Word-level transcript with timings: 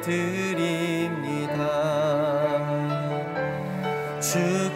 드립니다. 0.00 1.64
주 4.20 4.67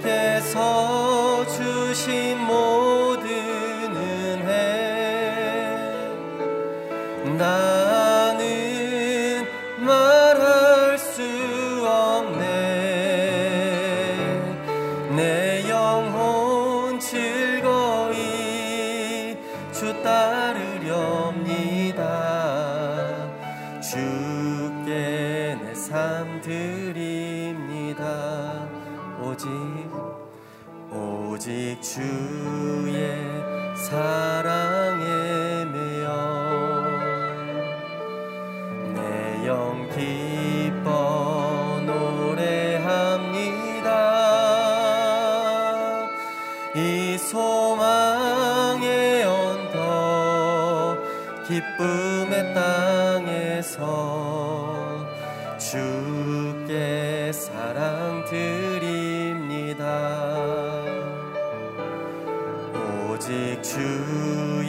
오직 63.23 63.63
주의 63.63 64.69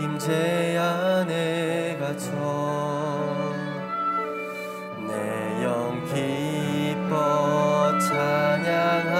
임재 0.00 0.76
안에 0.76 1.96
갇혀 1.98 2.30
내 5.00 5.64
영 5.64 6.04
기뻐 6.06 7.98
찬양 7.98 9.13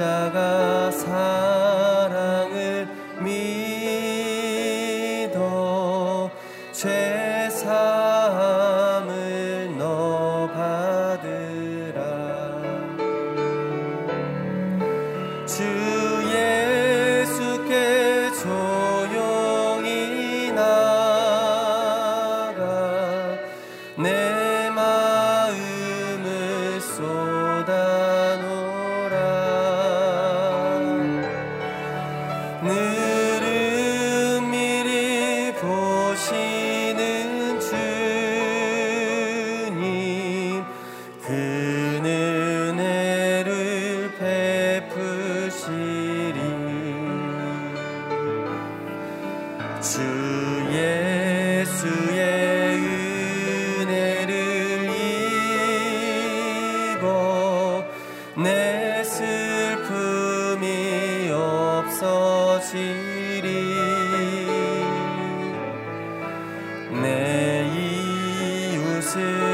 찾아가 0.00 0.49
내 67.02 67.66
이웃을 68.74 69.49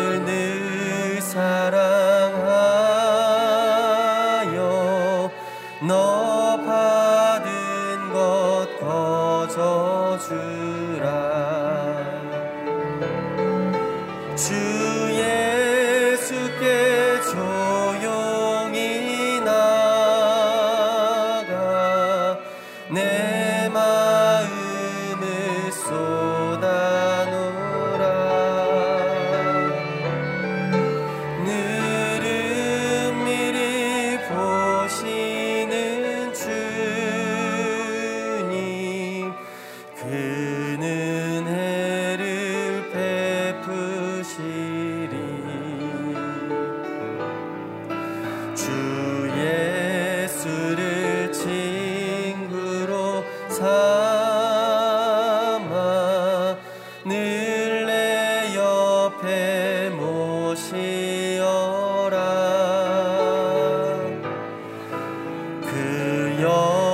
有。 66.38 66.85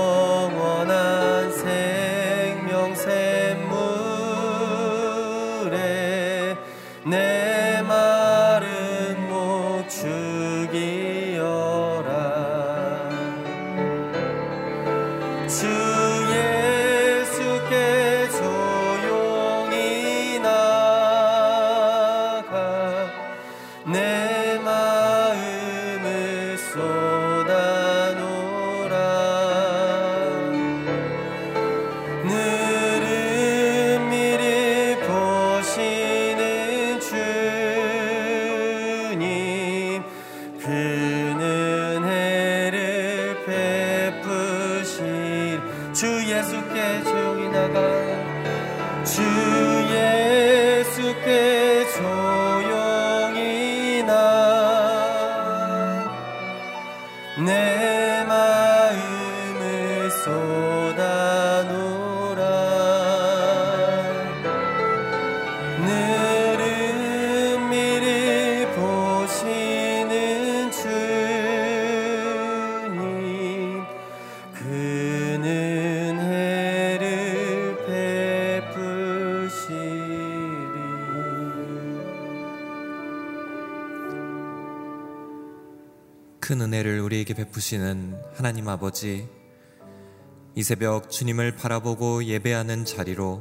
큰 86.53 86.61
은혜를 86.61 87.01
우리에게 87.01 87.33
베푸시는 87.33 88.15
하나님 88.35 88.69
아버지, 88.69 89.27
이 90.55 90.63
새벽 90.63 91.11
주님을 91.11 91.57
바라보고 91.57 92.25
예배하는 92.25 92.85
자리로 92.85 93.41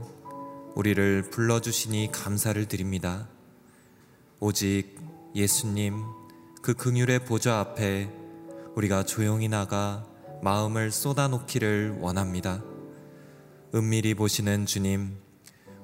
우리를 0.76 1.30
불러주시니 1.30 2.14
감사를 2.14 2.66
드립니다. 2.70 3.28
오직 4.40 4.96
예수님, 5.36 6.02
그 6.62 6.74
긍휼의 6.74 7.26
보좌 7.26 7.60
앞에 7.60 8.10
우리가 8.76 9.04
조용히 9.04 9.50
나가 9.50 10.06
마음을 10.42 10.90
쏟아놓기를 10.90 11.98
원합니다. 12.00 12.64
은밀히 13.76 14.14
보시는 14.14 14.66
주님, 14.66 15.18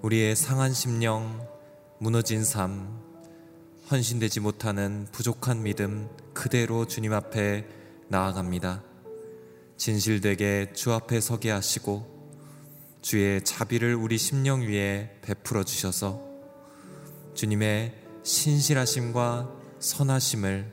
우리의 0.01 0.33
상한 0.37 0.71
심령, 0.71 1.45
무너진 1.99 2.45
삶, 2.45 3.01
헌신되지 3.91 4.39
못하는 4.39 5.07
부족한 5.11 5.63
믿음 5.63 6.07
그대로 6.37 6.85
주님 6.85 7.13
앞에 7.13 7.67
나아갑니다. 8.09 8.83
진실되게 9.75 10.71
주 10.73 10.93
앞에 10.93 11.19
서게 11.19 11.49
하시고 11.49 12.05
주의 13.01 13.43
자비를 13.43 13.95
우리 13.95 14.19
심령 14.19 14.61
위에 14.61 15.17
베풀어 15.23 15.63
주셔서 15.63 16.21
주님의 17.33 17.95
신실하심과 18.21 19.51
선하심을 19.79 20.71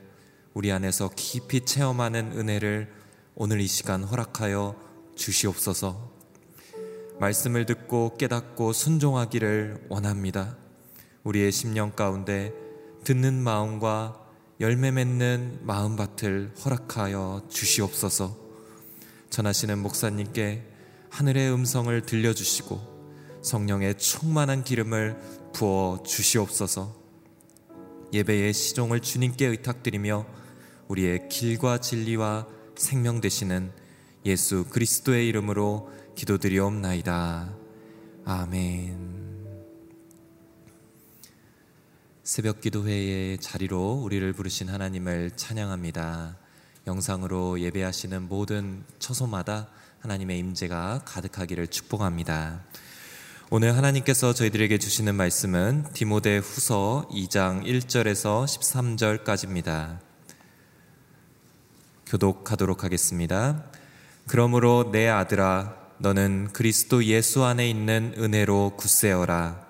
우리 0.53 0.71
안에서 0.71 1.09
깊이 1.15 1.65
체험하는 1.65 2.33
은혜를 2.37 2.93
오늘 3.33 3.59
이 3.59 3.65
시간 3.65 4.03
허락하여 4.03 4.75
주시옵소서. 5.15 6.11
말씀을 7.19 7.65
듣고 7.65 8.17
깨닫고 8.17 8.71
순종하기를 8.71 9.87
원합니다. 9.89 10.57
우리의 11.23 11.51
심령 11.51 11.91
가운데 11.91 12.53
듣는 13.03 13.33
마음과 13.33 14.24
열매 14.61 14.89
맺는 14.89 15.59
마음밭을 15.63 16.53
허락하여 16.63 17.47
주시옵소서. 17.49 18.37
전하시는 19.29 19.77
목사님께 19.79 20.63
하늘의 21.09 21.51
음성을 21.51 22.01
들려주시고 22.01 23.41
성령의 23.43 23.97
충만한 23.97 24.63
기름을 24.63 25.19
부어 25.51 26.03
주시옵소서. 26.05 26.95
예배의 28.13 28.53
시종을 28.53 29.01
주님께 29.01 29.45
의탁드리며 29.47 30.25
우리의 30.87 31.27
길과 31.27 31.79
진리와 31.79 32.47
생명 32.77 33.19
되시는 33.19 33.73
예수 34.25 34.65
그리스도의 34.69 35.27
이름으로 35.27 35.91
기도드리옵나이다. 36.15 37.53
아멘. 38.23 39.04
새벽 42.25 42.59
기도회의 42.59 43.37
자리로 43.37 44.01
우리를 44.03 44.33
부르신 44.33 44.67
하나님을 44.67 45.33
찬양합니다. 45.35 46.35
영상으로 46.87 47.59
예배하시는 47.59 48.27
모든 48.27 48.83
처소마다 48.97 49.67
하나님의 49.99 50.39
임재가 50.39 51.03
가득하기를 51.05 51.67
축복합니다. 51.67 52.63
오늘 53.51 53.77
하나님께서 53.77 54.33
저희들에게 54.33 54.79
주시는 54.79 55.13
말씀은 55.13 55.85
디모데 55.93 56.39
후서 56.39 57.07
2장 57.11 57.63
1절에서 57.63 58.45
13절까지입니다. 58.45 59.99
교독하도록 62.07 62.83
하겠습니다. 62.83 63.65
그러므로 64.25 64.89
내 64.91 65.07
아들아, 65.09 65.75
너는 65.99 66.53
그리스도 66.53 67.03
예수 67.03 67.43
안에 67.43 67.69
있는 67.69 68.15
은혜로 68.17 68.77
굳세어라. 68.77 69.64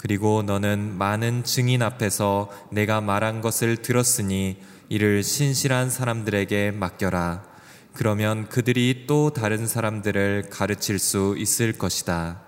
그리고 0.00 0.42
너는 0.42 0.96
많은 0.96 1.44
증인 1.44 1.82
앞에서 1.82 2.48
내가 2.72 3.02
말한 3.02 3.42
것을 3.42 3.76
들었으니 3.76 4.56
이를 4.88 5.22
신실한 5.22 5.90
사람들에게 5.90 6.70
맡겨라. 6.70 7.44
그러면 7.92 8.48
그들이 8.48 9.04
또 9.06 9.28
다른 9.28 9.66
사람들을 9.66 10.46
가르칠 10.48 10.98
수 10.98 11.34
있을 11.36 11.74
것이다. 11.74 12.40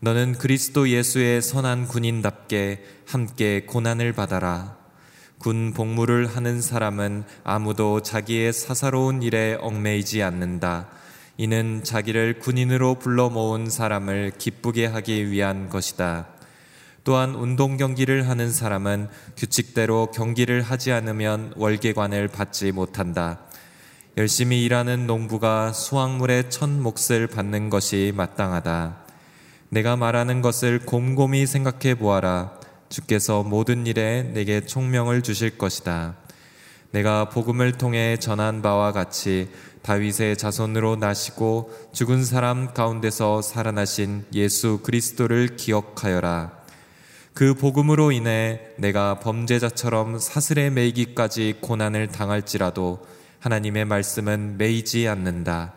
너는 0.00 0.32
그리스도 0.32 0.90
예수의 0.90 1.40
선한 1.40 1.88
군인답게 1.88 2.84
함께 3.06 3.62
고난을 3.64 4.12
받아라. 4.12 4.76
군 5.38 5.72
복무를 5.72 6.26
하는 6.26 6.60
사람은 6.60 7.24
아무도 7.42 8.02
자기의 8.02 8.52
사사로운 8.52 9.22
일에 9.22 9.56
얽매이지 9.62 10.22
않는다. 10.22 10.88
이는 11.38 11.84
자기를 11.84 12.40
군인으로 12.40 12.96
불러 12.96 13.30
모은 13.30 13.70
사람을 13.70 14.32
기쁘게 14.36 14.84
하기 14.84 15.30
위한 15.30 15.70
것이다. 15.70 16.41
또한 17.04 17.34
운동 17.34 17.76
경기를 17.76 18.28
하는 18.28 18.52
사람은 18.52 19.08
규칙대로 19.36 20.10
경기를 20.12 20.62
하지 20.62 20.92
않으면 20.92 21.52
월계관을 21.56 22.28
받지 22.28 22.70
못한다. 22.70 23.40
열심히 24.16 24.62
일하는 24.64 25.06
농부가 25.06 25.72
수확물의 25.72 26.50
첫 26.50 26.68
몫을 26.68 27.26
받는 27.26 27.70
것이 27.70 28.12
마땅하다. 28.14 28.98
내가 29.70 29.96
말하는 29.96 30.42
것을 30.42 30.80
곰곰이 30.80 31.46
생각해 31.46 31.94
보아라. 31.94 32.52
주께서 32.90 33.42
모든 33.42 33.86
일에 33.86 34.22
내게 34.22 34.60
총명을 34.60 35.22
주실 35.22 35.56
것이다. 35.56 36.16
내가 36.90 37.30
복음을 37.30 37.72
통해 37.72 38.18
전한 38.18 38.60
바와 38.60 38.92
같이 38.92 39.48
다윗의 39.80 40.36
자손으로 40.36 40.96
나시고 40.96 41.72
죽은 41.92 42.24
사람 42.24 42.74
가운데서 42.74 43.40
살아나신 43.40 44.26
예수 44.34 44.80
그리스도를 44.82 45.56
기억하여라. 45.56 46.61
그 47.34 47.54
복음으로 47.54 48.12
인해 48.12 48.60
내가 48.76 49.18
범죄자처럼 49.20 50.18
사슬에 50.18 50.68
매이기까지 50.68 51.54
고난을 51.62 52.08
당할지라도 52.08 53.06
하나님의 53.40 53.86
말씀은 53.86 54.58
매이지 54.58 55.08
않는다. 55.08 55.72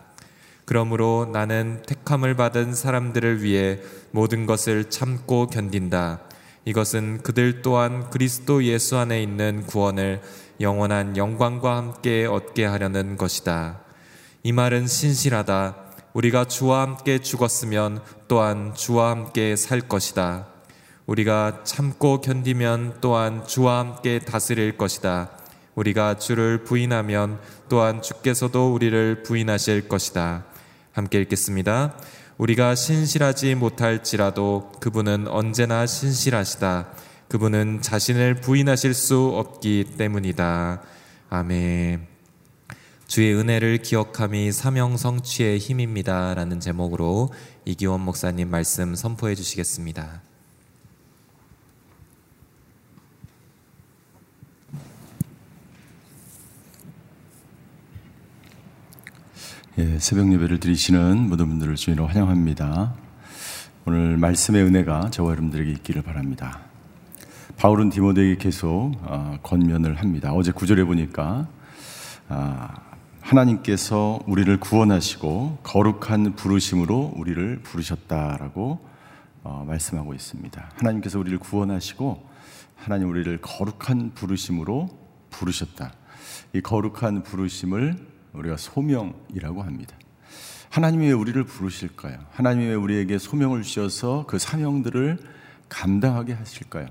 그러므로 0.65 1.29
나는 1.31 1.81
택함을 1.87 2.35
받은 2.35 2.73
사람들을 2.73 3.41
위해 3.41 3.79
모든 4.11 4.45
것을 4.45 4.89
참고 4.89 5.47
견딘다. 5.47 6.21
이것은 6.65 7.21
그들 7.23 7.61
또한 7.61 8.09
그리스도 8.09 8.63
예수 8.65 8.97
안에 8.97 9.23
있는 9.23 9.63
구원을 9.65 10.21
영원한 10.59 11.15
영광과 11.15 11.77
함께 11.77 12.25
얻게 12.25 12.65
하려는 12.65 13.15
것이다. 13.15 13.79
이 14.43 14.51
말은 14.51 14.87
신실하다. 14.87 15.75
우리가 16.13 16.45
주와 16.45 16.81
함께 16.81 17.19
죽었으면 17.19 18.01
또한 18.27 18.73
주와 18.73 19.11
함께 19.11 19.55
살 19.55 19.79
것이다. 19.81 20.54
우리가 21.05 21.61
참고 21.63 22.19
견디면 22.19 22.97
또한 23.01 23.45
주와 23.45 23.79
함께 23.79 24.19
다스릴 24.19 24.77
것이다. 24.77 25.29
우리가 25.75 26.17
주를 26.17 26.63
부인하면 26.63 27.39
또한 27.69 28.01
주께서도 28.01 28.73
우리를 28.73 29.23
부인하실 29.23 29.87
것이다. 29.87 30.45
함께 30.91 31.21
읽겠습니다. 31.21 31.95
우리가 32.37 32.75
신실하지 32.75 33.55
못할지라도 33.55 34.71
그분은 34.79 35.27
언제나 35.27 35.85
신실하시다. 35.85 36.87
그분은 37.27 37.81
자신을 37.81 38.35
부인하실 38.35 38.93
수 38.93 39.31
없기 39.35 39.93
때문이다. 39.97 40.81
아멘. 41.29 42.07
주의 43.07 43.33
은혜를 43.35 43.79
기억함이 43.79 44.51
사명 44.51 44.97
성취의 44.97 45.59
힘입니다. 45.59 46.33
라는 46.33 46.59
제목으로 46.59 47.31
이기원 47.65 48.01
목사님 48.01 48.49
말씀 48.49 48.95
선포해 48.95 49.35
주시겠습니다. 49.35 50.24
예, 59.77 59.99
새벽 59.99 60.31
예배를 60.31 60.61
드리시는 60.61 61.27
모든 61.27 61.49
분들을 61.49 61.75
주인으로 61.75 62.07
환영합니다. 62.07 62.93
오늘 63.85 64.15
말씀의 64.15 64.63
은혜가 64.63 65.09
저와 65.09 65.31
여러분들에게 65.31 65.69
있기를 65.69 66.01
바랍니다. 66.01 66.61
바울은 67.57 67.89
디모데에게 67.89 68.37
계속 68.37 68.93
어, 69.01 69.37
권면을 69.43 69.95
합니다. 69.95 70.31
어제 70.31 70.53
구절에 70.53 70.85
보니까 70.85 71.49
아, 72.29 72.73
하나님께서 73.19 74.21
우리를 74.27 74.57
구원하시고 74.61 75.57
거룩한 75.63 76.35
부르심으로 76.37 77.11
우리를 77.17 77.59
부르셨다라고 77.63 78.79
어, 79.43 79.65
말씀하고 79.67 80.13
있습니다. 80.13 80.69
하나님께서 80.77 81.19
우리를 81.19 81.37
구원하시고 81.39 82.25
하나님 82.77 83.09
우리를 83.09 83.39
거룩한 83.41 84.11
부르심으로 84.15 84.87
부르셨다. 85.31 85.91
이 86.53 86.61
거룩한 86.61 87.23
부르심을 87.23 88.14
우리가 88.37 88.57
소명이라고 88.57 89.63
합니다. 89.63 89.95
하나님이 90.69 91.07
왜 91.07 91.11
우리를 91.13 91.41
부르실까요? 91.43 92.17
하나님이 92.31 92.67
왜 92.67 92.73
우리에게 92.73 93.17
소명을 93.17 93.61
주셔서 93.61 94.25
그 94.27 94.39
사명들을 94.39 95.17
감당하게 95.69 96.33
하실까요? 96.33 96.87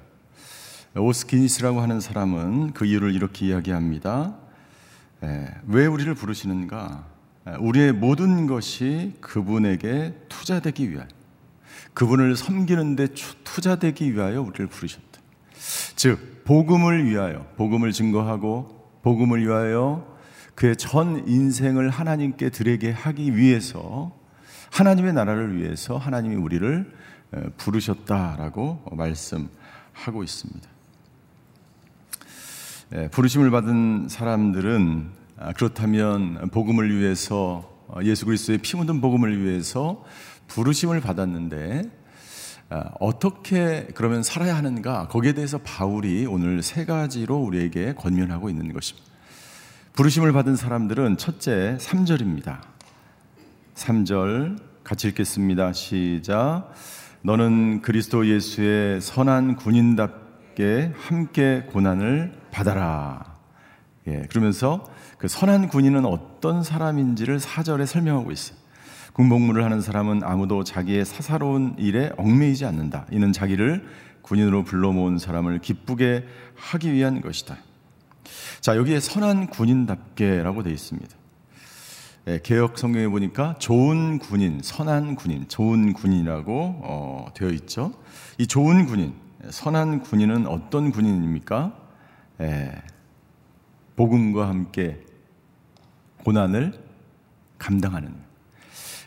오스키니스라고 0.97 1.81
하는 1.81 2.01
사람은 2.01 2.73
그 2.73 2.87
이유를 2.87 3.15
이렇게 3.15 3.47
이야기합니다. 3.47 4.37
예, 5.25 5.55
왜 5.67 5.87
우리를 5.87 6.15
부르시는가? 6.15 7.05
예, 7.49 7.53
우리의 7.57 7.93
모든 7.93 8.47
것이 8.47 9.15
그분에게 9.21 10.15
투자되기 10.29 10.91
위하여, 10.91 11.09
그분을 11.95 12.37
섬기는데 12.37 13.09
투자되기 13.43 14.15
위하여 14.15 14.41
우리를 14.43 14.67
부르셨다. 14.69 15.21
즉, 15.97 16.43
복음을 16.45 17.05
위하여, 17.07 17.47
복음을 17.57 17.93
증거하고, 17.93 19.01
복음을 19.03 19.45
위하여 19.45 20.14
그의 20.55 20.77
전 20.77 21.27
인생을 21.27 21.91
하나님께 21.91 22.51
드리게 22.51 22.91
하기 22.93 23.37
위해서 23.37 24.13
하나님의 24.71 25.13
나라를 25.13 25.57
위해서 25.57 25.97
하나님이 25.97 26.37
우리를 26.37 26.93
부르셨다라고 27.57 28.85
말씀하고 28.93 30.23
있습니다. 30.23 30.69
부르심을 33.11 33.51
받은 33.51 34.09
사람들은 34.09 35.25
아, 35.37 35.53
그렇다면 35.53 36.49
복음을 36.53 36.97
위해서 36.97 37.69
어, 37.89 37.99
예수 38.05 38.25
그리스도의 38.25 38.59
피 38.59 38.77
묻은 38.77 39.01
복음을 39.01 39.45
위해서 39.45 40.05
부르심을 40.47 41.01
받았는데 41.01 41.83
아, 42.71 42.91
어떻게 43.01 43.89
그러면 43.95 44.23
살아야 44.23 44.57
하는가 44.57 45.09
거기에 45.09 45.33
대해서 45.33 45.59
바울이 45.59 46.27
오늘 46.27 46.63
세 46.63 46.85
가지로 46.85 47.37
우리에게 47.37 47.95
권면하고 47.95 48.49
있는 48.49 48.73
것입니다. 48.73 49.14
부르심을 49.95 50.33
받은 50.33 50.57
사람들은 50.57 51.19
첫째 51.19 51.77
3절입니다. 51.79 52.59
3절 53.77 54.59
같이 54.83 55.07
읽겠습니다. 55.07 55.73
시작. 55.73 56.73
너는 57.23 57.81
그리스도 57.81 58.27
예수의 58.27 59.01
선한 59.01 59.55
군인답게 59.55 60.95
함께 60.97 61.63
고난을 61.71 62.33
받아라. 62.51 63.37
예, 64.09 64.23
그러면서 64.31 64.85
그 65.17 65.29
선한 65.29 65.69
군인은 65.69 66.07
어떤 66.07 66.65
사람인지를 66.65 67.39
4절에 67.39 67.87
설명하고 67.87 68.33
있어요. 68.33 68.59
군복무를 69.13 69.63
하는 69.63 69.81
사람은 69.81 70.25
아무도 70.25 70.65
자기의 70.65 71.05
사사로운 71.05 71.77
일에 71.79 72.11
얽매이지 72.17 72.65
않는다. 72.65 73.07
이는 73.13 73.33
자기를 73.33 73.87
군인으로 74.23 74.65
불러 74.65 74.91
모은 74.91 75.19
사람을 75.19 75.61
기쁘게 75.61 76.27
하기 76.57 76.93
위한 76.93 77.21
것이다. 77.21 77.59
자, 78.65 78.79
여기에 78.79 78.99
선한 78.99 79.49
군인답게라고 79.49 80.63
되어 80.63 80.73
있습니다. 80.73 81.15
예, 82.29 82.41
개혁 82.43 82.79
성경에 82.79 83.07
보니까 83.09 83.57
좋은 83.59 84.19
군인, 84.19 84.61
선한 84.63 85.17
군인, 85.17 85.47
좋은 85.49 85.93
군인이라고 85.93 86.81
어, 86.83 87.27
되어 87.35 87.51
있죠. 87.51 87.93
이 88.39 88.47
좋은 88.47 88.87
군인, 88.87 89.13
선한 89.51 90.01
군인은 90.01 90.47
어떤 90.47 90.93
군인입니까? 90.93 91.77
예, 92.41 92.73
복음과 93.97 94.49
함께 94.49 95.05
고난을 96.25 96.73
감당하는. 97.59 98.15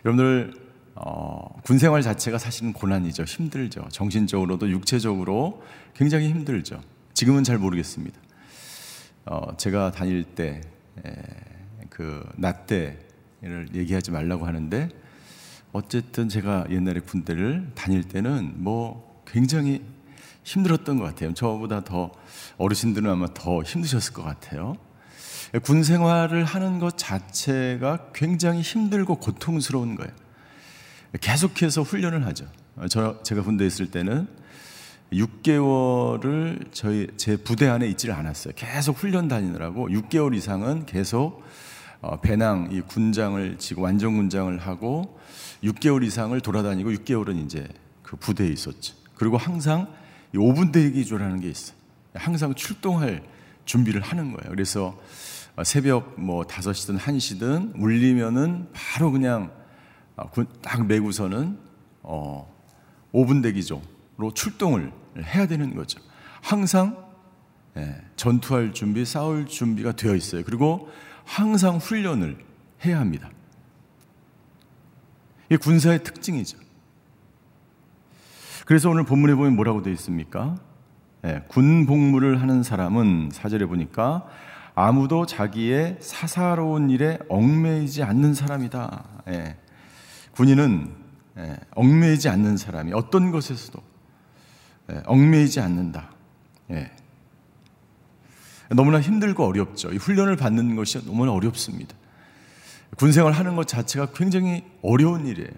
여러분들 0.05 0.53
어, 0.93 1.59
군 1.63 1.79
생활 1.79 2.03
자체가 2.03 2.37
사실은 2.37 2.73
고난이죠. 2.73 3.23
힘들죠. 3.23 3.87
정신적으로도 3.89 4.69
육체적으로 4.69 5.63
굉장히 5.95 6.29
힘들죠. 6.29 6.79
지금은 7.15 7.43
잘 7.43 7.57
모르겠습니다. 7.57 8.26
어, 9.27 9.55
제가 9.57 9.91
다닐 9.91 10.23
때 10.23 10.61
그 11.97 12.23
낮대를 12.35 13.69
얘기하지 13.73 14.11
말라고 14.11 14.45
하는데 14.45 14.89
어쨌든 15.71 16.29
제가 16.29 16.67
옛날에 16.69 16.99
군대를 16.99 17.71
다닐 17.73 18.03
때는 18.03 18.53
뭐 18.57 19.23
굉장히 19.25 19.83
힘들었던 20.43 20.99
것 20.99 21.05
같아요. 21.05 21.33
저보다 21.33 21.83
더 21.83 22.11
어르신들은 22.57 23.09
아마 23.09 23.25
더 23.33 23.63
힘드셨을 23.63 24.13
것 24.13 24.21
같아요. 24.21 24.77
군 25.63 25.81
생활을 25.81 26.45
하는 26.45 26.77
것 26.77 26.99
자체가 26.99 28.11
굉장히 28.13 28.61
힘들고 28.61 29.15
고통스러운 29.15 29.95
거예요. 29.95 30.11
계속해서 31.19 31.81
훈련을 31.81 32.27
하죠. 32.27 32.45
저 32.91 33.23
제가 33.23 33.41
군대에 33.41 33.65
있을 33.65 33.89
때는 33.89 34.27
6개월을 35.11 36.67
저희 36.71 37.07
제 37.17 37.37
부대 37.37 37.67
안에 37.67 37.87
있지를 37.87 38.13
않았어요. 38.15 38.53
계속 38.55 38.97
훈련 38.97 39.27
다니느라고 39.27 39.89
6개월 39.89 40.35
이상은 40.35 40.85
계속 40.85 41.43
어, 42.01 42.19
배낭 42.19 42.69
이 42.71 42.81
군장을 42.81 43.57
지고 43.57 43.81
완전 43.81 44.17
군장을 44.17 44.57
하고 44.59 45.17
6개월 45.63 46.03
이상을 46.03 46.39
돌아다니고 46.41 46.91
6개월은 46.91 47.43
이제 47.45 47.67
그 48.03 48.15
부대에 48.17 48.47
있었죠. 48.49 48.95
그리고 49.15 49.37
항상 49.37 49.87
5분 50.33 50.71
대기조라는 50.71 51.39
게 51.39 51.49
있어요. 51.49 51.77
항상 52.13 52.53
출동할 52.53 53.23
준비를 53.65 54.01
하는 54.01 54.33
거예요. 54.33 54.49
그래서 54.49 54.97
어, 55.55 55.63
새벽 55.63 56.19
뭐 56.19 56.43
5시든 56.43 56.99
1시든 56.99 57.81
울리면은 57.81 58.69
바로 58.73 59.11
그냥 59.11 59.51
어, 60.15 60.29
딱 60.61 60.85
메고서는 60.85 61.57
어 62.03 62.53
5분 63.13 63.41
대기조 63.41 63.75
로 63.75 63.96
출동을 64.33 64.91
해야 65.17 65.47
되는 65.47 65.75
거죠. 65.75 65.99
항상 66.41 67.07
예, 67.77 67.95
전투할 68.15 68.73
준비, 68.73 69.05
싸울 69.05 69.45
준비가 69.45 69.91
되어 69.91 70.15
있어요. 70.15 70.43
그리고 70.43 70.89
항상 71.25 71.77
훈련을 71.77 72.37
해야 72.85 72.99
합니다. 72.99 73.29
이게 75.45 75.57
군사의 75.57 76.03
특징이죠. 76.03 76.57
그래서 78.65 78.89
오늘 78.89 79.03
본문에 79.03 79.35
보면 79.35 79.55
뭐라고 79.55 79.81
되어 79.81 79.93
있습니까? 79.93 80.57
예, 81.25 81.43
군 81.47 81.85
복무를 81.85 82.41
하는 82.41 82.63
사람은 82.63 83.29
사절에 83.31 83.65
보니까 83.65 84.27
아무도 84.75 85.25
자기의 85.25 85.97
사사로운 86.01 86.89
일에 86.89 87.17
얽매이지 87.29 88.03
않는 88.03 88.33
사람이다. 88.33 89.03
예, 89.29 89.57
군인은 90.31 90.93
예, 91.37 91.57
얽매이지 91.75 92.29
않는 92.29 92.57
사람이 92.57 92.93
어떤 92.93 93.31
것에서도 93.31 93.79
예, 93.79 93.96
얽매이지 95.05 95.59
않는다. 95.59 96.11
예. 96.71 96.91
너무나 98.69 98.99
힘들고 98.99 99.45
어렵죠. 99.45 99.91
이 99.93 99.97
훈련을 99.97 100.35
받는 100.35 100.75
것이 100.75 101.05
너무나 101.05 101.31
어렵습니다. 101.31 101.95
군 102.97 103.11
생활 103.11 103.33
하는 103.33 103.55
것 103.55 103.67
자체가 103.67 104.07
굉장히 104.13 104.63
어려운 104.81 105.25
일이에요. 105.25 105.49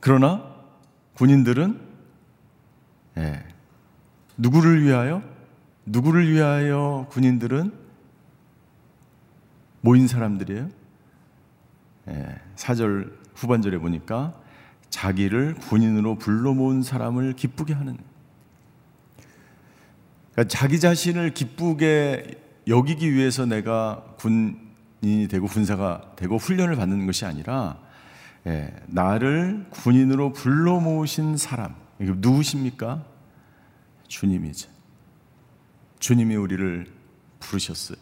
그러나 0.00 0.54
군인들은 1.14 1.80
예. 3.18 3.46
누구를 4.36 4.82
위하여? 4.82 5.22
누구를 5.86 6.30
위하여 6.30 7.06
군인들은 7.10 7.72
모인 9.80 10.08
사람들이에요? 10.08 10.68
예. 12.08 12.40
4절 12.56 13.12
후반절에 13.34 13.78
보니까 13.78 14.34
자기를 14.94 15.54
군인으로 15.54 16.18
불러 16.18 16.54
모은 16.54 16.84
사람을 16.84 17.32
기쁘게 17.32 17.74
하는 17.74 17.98
그러니까 20.30 20.56
자기 20.56 20.78
자신을 20.78 21.34
기쁘게 21.34 22.40
여기기 22.68 23.12
위해서 23.12 23.44
내가 23.44 24.04
군인이 24.18 25.26
되고 25.28 25.48
군사가 25.48 26.12
되고 26.14 26.36
훈련을 26.36 26.76
받는 26.76 27.06
것이 27.06 27.24
아니라 27.24 27.80
예, 28.46 28.72
나를 28.86 29.66
군인으로 29.70 30.32
불러 30.32 30.78
모으신 30.78 31.36
사람 31.36 31.74
누구십니까? 31.98 33.04
주님이죠. 34.06 34.70
주님이 35.98 36.36
우리를 36.36 36.86
부르셨어요. 37.40 37.98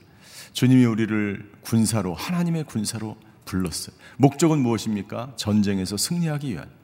주님이 0.52 0.84
우리를 0.84 1.52
군사로 1.62 2.12
하나님의 2.12 2.64
군사로 2.64 3.16
불렀어요. 3.46 3.96
목적은 4.18 4.58
무엇입니까? 4.58 5.32
전쟁에서 5.37 5.96
승리하기 5.96 6.52
위한. 6.52 6.81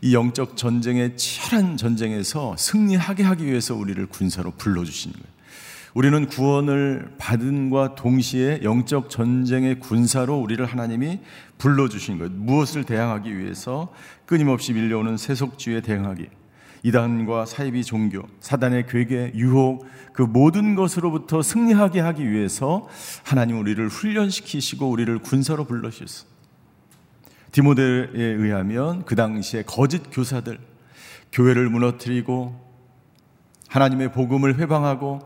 이 0.00 0.14
영적 0.14 0.56
전쟁의 0.56 1.16
치열한 1.16 1.76
전쟁에서 1.76 2.56
승리하게 2.56 3.22
하기 3.22 3.46
위해서 3.46 3.74
우리를 3.74 4.04
군사로 4.06 4.52
불러주신 4.52 5.12
거예요. 5.12 5.34
우리는 5.94 6.26
구원을 6.26 7.12
받은과 7.18 7.94
동시에 7.94 8.60
영적 8.64 9.10
전쟁의 9.10 9.78
군사로 9.78 10.36
우리를 10.40 10.64
하나님이 10.64 11.20
불러주신 11.58 12.18
것. 12.18 12.32
무엇을 12.32 12.82
대항하기 12.82 13.38
위해서 13.38 13.92
끊임없이 14.26 14.72
밀려오는 14.72 15.16
세속주의에 15.16 15.82
대항하기. 15.82 16.26
이단과 16.82 17.46
사이비 17.46 17.82
종교, 17.84 18.22
사단의 18.40 18.86
괴계, 18.88 19.32
유혹, 19.36 19.86
그 20.12 20.22
모든 20.22 20.74
것으로부터 20.74 21.40
승리하게 21.42 22.00
하기 22.00 22.30
위해서 22.30 22.88
하나님 23.22 23.58
우리를 23.58 23.88
훈련시키시고 23.88 24.90
우리를 24.90 25.18
군사로 25.20 25.64
불러주셨어. 25.64 26.33
디모데에 27.54 28.08
의하면 28.16 29.04
그 29.04 29.14
당시에 29.14 29.62
거짓 29.62 30.02
교사들, 30.10 30.58
교회를 31.30 31.70
무너뜨리고 31.70 32.60
하나님의 33.68 34.10
복음을 34.10 34.58
회방하고 34.58 35.20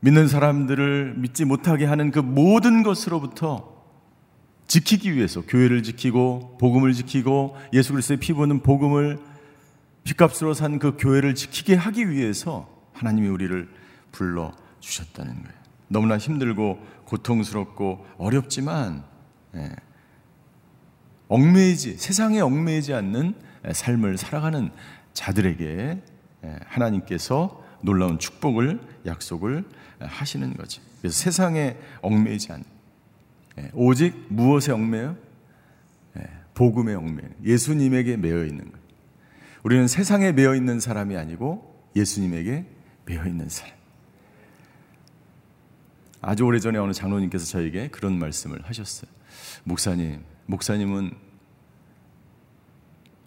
믿는 0.00 0.28
사람들을 0.28 1.14
믿지 1.16 1.46
못하게 1.46 1.86
하는 1.86 2.10
그 2.10 2.18
모든 2.18 2.82
것으로부터 2.82 3.74
지키기 4.66 5.14
위해서 5.14 5.40
교회를 5.40 5.82
지키고 5.84 6.58
복음을 6.60 6.92
지키고 6.92 7.56
예수 7.72 7.92
그리스도의 7.92 8.18
피 8.20 8.34
부는 8.34 8.60
복음을 8.60 9.18
핏값으로 10.04 10.52
산 10.52 10.78
그 10.78 10.98
교회를 10.98 11.34
지키게 11.34 11.76
하기 11.76 12.10
위해서 12.10 12.68
하나님이 12.92 13.28
우리를 13.28 13.66
불러 14.12 14.52
주셨다는 14.80 15.32
거예요. 15.32 15.56
너무나 15.88 16.18
힘들고 16.18 16.78
고통스럽고 17.06 18.04
어렵지만 18.18 19.02
예, 19.54 19.70
얽매이지 21.28 21.96
세상에 21.98 22.40
얽매이지 22.40 22.92
않는 22.94 23.34
삶을 23.72 24.16
살아가는 24.18 24.70
자들에게 25.12 26.02
예, 26.44 26.58
하나님께서 26.66 27.64
놀라운 27.80 28.18
축복을 28.18 28.80
약속을 29.06 29.64
하시는 30.00 30.54
거지. 30.54 30.80
그래서 31.00 31.16
세상에 31.16 31.76
얽매이지 32.02 32.48
예, 33.58 33.70
오직 33.74 34.26
무엇에 34.28 34.72
얽매요? 34.72 35.16
예, 36.18 36.22
복음에 36.54 36.94
얽매요. 36.94 37.28
예수님에게 37.44 38.16
매여 38.16 38.44
있는 38.44 38.70
거예요. 38.70 38.86
우리는 39.62 39.88
세상에 39.88 40.32
매여 40.32 40.54
있는 40.54 40.78
사람이 40.78 41.16
아니고 41.16 41.74
예수님에게 41.96 42.66
매여 43.06 43.24
있는 43.26 43.48
사람. 43.48 43.74
아주 46.20 46.44
오래전에 46.44 46.78
어느 46.78 46.92
장로님께서 46.92 47.46
저에게 47.46 47.88
그런 47.88 48.18
말씀을 48.18 48.60
하셨어요. 48.64 49.10
목사님, 49.64 50.22
목사님은 50.46 51.10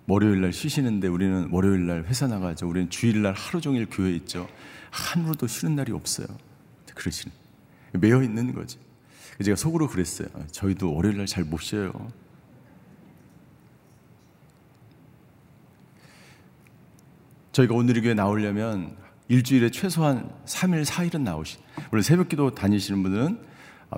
월요일 0.08 0.42
날 0.42 0.52
쉬시는데 0.54 1.08
우리는 1.08 1.50
월요일 1.52 1.86
날 1.86 2.04
회사 2.06 2.28
나가죠. 2.28 2.68
우리는 2.68 2.90
주일 2.90 3.22
날 3.22 3.34
하루 3.34 3.62
종일 3.62 3.88
교회 3.90 4.12
있죠. 4.16 4.48
하루도 4.90 5.46
쉬는 5.48 5.76
날이 5.76 5.92
없어요. 5.92 6.28
그러시는 6.96 7.34
매여 7.94 8.24
있는 8.24 8.54
거지. 8.54 8.80
제가 9.44 9.56
속으로 9.56 9.88
그랬어요. 9.88 10.28
저희도 10.52 10.94
월요일 10.94 11.18
날 11.18 11.28
잘 11.28 11.44
못 11.46 11.62
쉬어요. 11.62 11.92
저희가 17.52 17.74
오늘 17.76 18.02
교회 18.02 18.14
나오려면 18.14 18.96
일주일에 19.28 19.70
최소한 19.70 20.30
3일, 20.46 20.86
4일은 20.86 21.22
나오시. 21.22 21.58
물론 21.92 22.02
새벽 22.04 22.30
기도 22.30 22.54
다니시는 22.54 23.04
분들은 23.04 23.46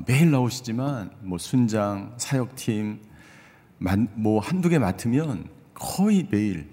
매일 0.07 0.31
나오시지만 0.31 1.11
뭐 1.21 1.37
순장, 1.37 2.13
사역팀 2.17 3.01
뭐 4.13 4.39
한두 4.39 4.69
개 4.69 4.77
맡으면 4.77 5.45
거의 5.73 6.27
매일 6.29 6.69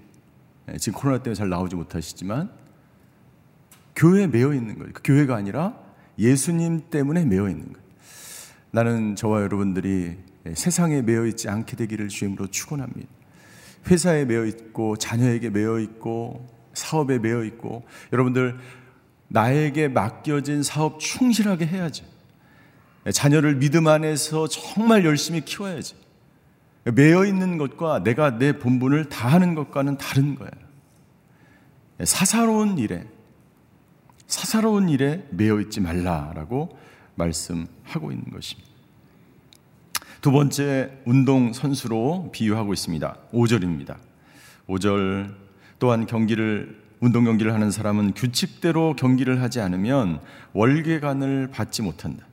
예, 0.71 0.77
지금 0.77 0.99
코로나 0.99 1.21
때문에 1.23 1.35
잘 1.35 1.49
나오지 1.49 1.75
못하시지만 1.75 2.51
교회에 3.95 4.27
매여 4.27 4.53
있는 4.53 4.77
거예요. 4.77 4.91
그 4.93 5.01
교회가 5.03 5.35
아니라 5.35 5.77
예수님 6.17 6.89
때문에 6.89 7.25
매여 7.25 7.49
있는 7.49 7.73
거예요. 7.73 7.89
나는 8.71 9.15
저와 9.15 9.41
여러분들이 9.41 10.17
세상에 10.53 11.01
매여 11.01 11.25
있지 11.25 11.49
않게 11.49 11.75
되기를 11.75 12.07
주임으로 12.09 12.47
축원합니다. 12.47 13.09
회사에 13.87 14.25
매여 14.25 14.45
있고 14.45 14.95
자녀에게 14.95 15.49
매여 15.49 15.79
있고 15.79 16.47
사업에 16.73 17.17
매여 17.17 17.43
있고 17.45 17.83
여러분들 18.13 18.57
나에게 19.29 19.87
맡겨진 19.87 20.63
사업 20.63 20.99
충실하게 20.99 21.65
해야지. 21.65 22.03
자녀를 23.11 23.55
믿음 23.55 23.87
안에서 23.87 24.47
정말 24.47 25.03
열심히 25.05 25.41
키워야지. 25.41 25.95
매여 26.83 27.25
있는 27.25 27.57
것과 27.57 28.03
내가 28.03 28.37
내 28.37 28.57
본분을 28.57 29.09
다하는 29.09 29.55
것과는 29.55 29.97
다른 29.97 30.35
거예요. 30.35 30.51
사사로운 32.03 32.77
일에 32.77 33.05
사사로운 34.27 34.89
일에 34.89 35.27
매여 35.31 35.59
있지 35.61 35.81
말라라고 35.81 36.77
말씀하고 37.15 38.11
있는 38.11 38.25
것입니다. 38.31 38.69
두 40.21 40.31
번째 40.31 41.01
운동 41.05 41.53
선수로 41.53 42.29
비유하고 42.31 42.73
있습니다. 42.73 43.17
5절입니다. 43.33 43.97
5절 44.67 45.33
또한 45.79 46.05
경기를 46.05 46.79
운동 46.99 47.23
경기를 47.23 47.53
하는 47.53 47.71
사람은 47.71 48.13
규칙대로 48.13 48.95
경기를 48.95 49.41
하지 49.41 49.61
않으면 49.61 50.19
월계관을 50.53 51.49
받지 51.51 51.81
못한다. 51.81 52.28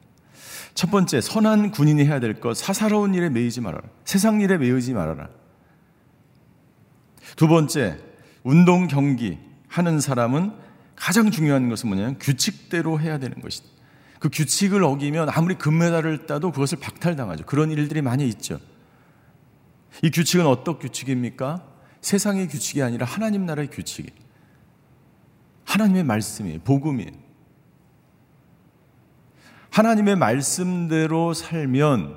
첫 0.77 0.91
번째 0.91 1.21
선한 1.23 1.71
군인이 1.71 2.05
해야 2.05 2.21
될 2.21 2.35
것 2.39 2.57
사사로운 2.57 3.15
일에 3.15 3.31
매이지 3.31 3.63
말아라. 3.63 3.83
세상 4.05 4.41
일에 4.43 4.59
매이지 4.59 4.93
말아라. 4.93 5.29
두 7.35 7.49
번째 7.49 7.99
운동 8.45 8.87
경기 8.87 9.39
하는 9.69 10.01
사람은 10.01 10.53
가장 10.95 11.31
중요한 11.31 11.69
것은 11.69 11.89
뭐냐면 11.89 12.19
규칙대로 12.19 13.01
해야 13.01 13.19
되는 13.19 13.41
것이다. 13.41 13.67
그 14.21 14.29
규칙을 14.31 14.85
어기면 14.85 15.29
아무리 15.31 15.57
금메달을 15.57 16.27
따도 16.27 16.53
그것을 16.53 16.79
박탈당하죠. 16.79 17.45
그런 17.47 17.71
일들이 17.71 18.03
많이 18.03 18.29
있죠. 18.29 18.59
이 20.03 20.11
규칙은 20.11 20.47
어떤 20.47 20.79
규칙입니까? 20.79 21.67
세상의 22.03 22.49
규칙이 22.49 22.83
아니라 22.83 23.07
하나님 23.07 23.47
나라의 23.47 23.69
규칙이. 23.71 24.11
하나님의 25.65 26.05
말씀이 26.05 26.59
복음이. 26.59 27.26
하나님의 29.77 30.17
말씀대로 30.17 31.35
살면 31.35 32.17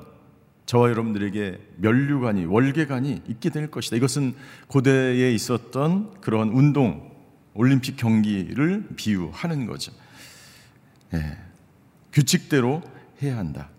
저와 0.65 0.91
여러분들에게 0.91 1.59
면류관이 1.75 2.45
월계관이 2.45 3.23
있게 3.27 3.49
될 3.49 3.69
것이다. 3.69 3.97
이것은 3.97 4.33
고대에 4.67 5.33
있었던 5.33 6.21
그런 6.21 6.51
운동, 6.51 7.11
올림픽 7.53 7.97
경기를 7.97 8.87
비유하는 8.95 9.65
거죠. 9.65 9.91
예. 11.13 11.37
규칙대로 12.13 12.81
해야 13.21 13.37
한다. 13.37 13.69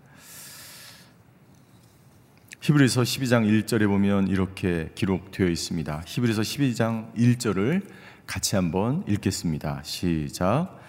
히브리서 2.61 3.01
12장 3.01 3.65
1절에 3.65 3.87
보면 3.87 4.27
이렇게 4.27 4.91
기록되어 4.93 5.47
있습니다. 5.47 6.03
히브리서 6.05 6.43
12장 6.43 7.15
1절을 7.15 7.81
같이 8.27 8.55
한번 8.55 9.03
읽겠습니다. 9.07 9.81
시작. 9.81 10.80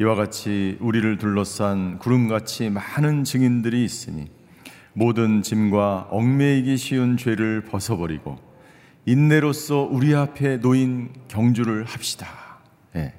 이와 0.00 0.14
같이 0.14 0.78
우리를 0.80 1.18
둘러싼 1.18 1.98
구름같이 1.98 2.70
많은 2.70 3.22
증인들이 3.22 3.84
있으니 3.84 4.30
모든 4.94 5.42
짐과 5.42 6.08
얽매이기 6.10 6.78
쉬운 6.78 7.18
죄를 7.18 7.64
벗어버리고 7.64 8.38
인내로서 9.04 9.82
우리 9.82 10.14
앞에 10.14 10.56
놓인 10.56 11.12
경주를 11.28 11.84
합시다. 11.84 12.26
예. 12.96 13.12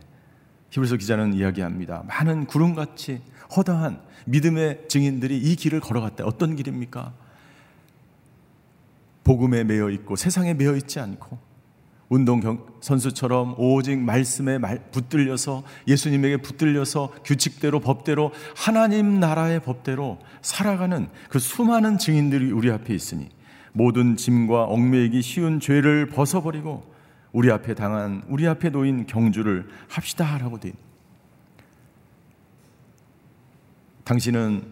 히브리서 0.71 0.97
기자는 0.97 1.35
이야기합니다. 1.35 2.03
많은 2.07 2.47
구름같이 2.47 3.21
허다한 3.55 4.01
믿음의 4.25 4.85
증인들이 4.87 5.37
이 5.37 5.55
길을 5.55 5.81
걸어갔다. 5.81 6.25
어떤 6.25 6.55
길입니까? 6.55 7.13
복음에 9.23 9.63
매여 9.63 9.91
있고 9.91 10.15
세상에 10.15 10.55
매여 10.55 10.75
있지 10.77 10.99
않고 10.99 11.50
운동 12.11 12.41
선수처럼 12.81 13.55
오직 13.57 13.97
말씀에 13.97 14.59
붙들려서 14.91 15.63
예수님에게 15.87 16.37
붙들려서 16.41 17.13
규칙대로 17.23 17.79
법대로 17.79 18.33
하나님 18.53 19.21
나라의 19.21 19.61
법대로 19.61 20.19
살아가는 20.41 21.07
그 21.29 21.39
수많은 21.39 21.97
증인들이 21.97 22.51
우리 22.51 22.69
앞에 22.69 22.93
있으니 22.93 23.29
모든 23.71 24.17
짐과 24.17 24.65
얽매이기 24.65 25.21
쉬운 25.21 25.61
죄를 25.61 26.07
벗어버리고 26.07 26.83
우리 27.31 27.49
앞에 27.49 27.75
당한 27.75 28.23
우리 28.27 28.45
앞에 28.45 28.71
놓인 28.71 29.07
경주를 29.07 29.69
합시다라고 29.87 30.59
돼. 30.59 30.73
당신은 34.03 34.63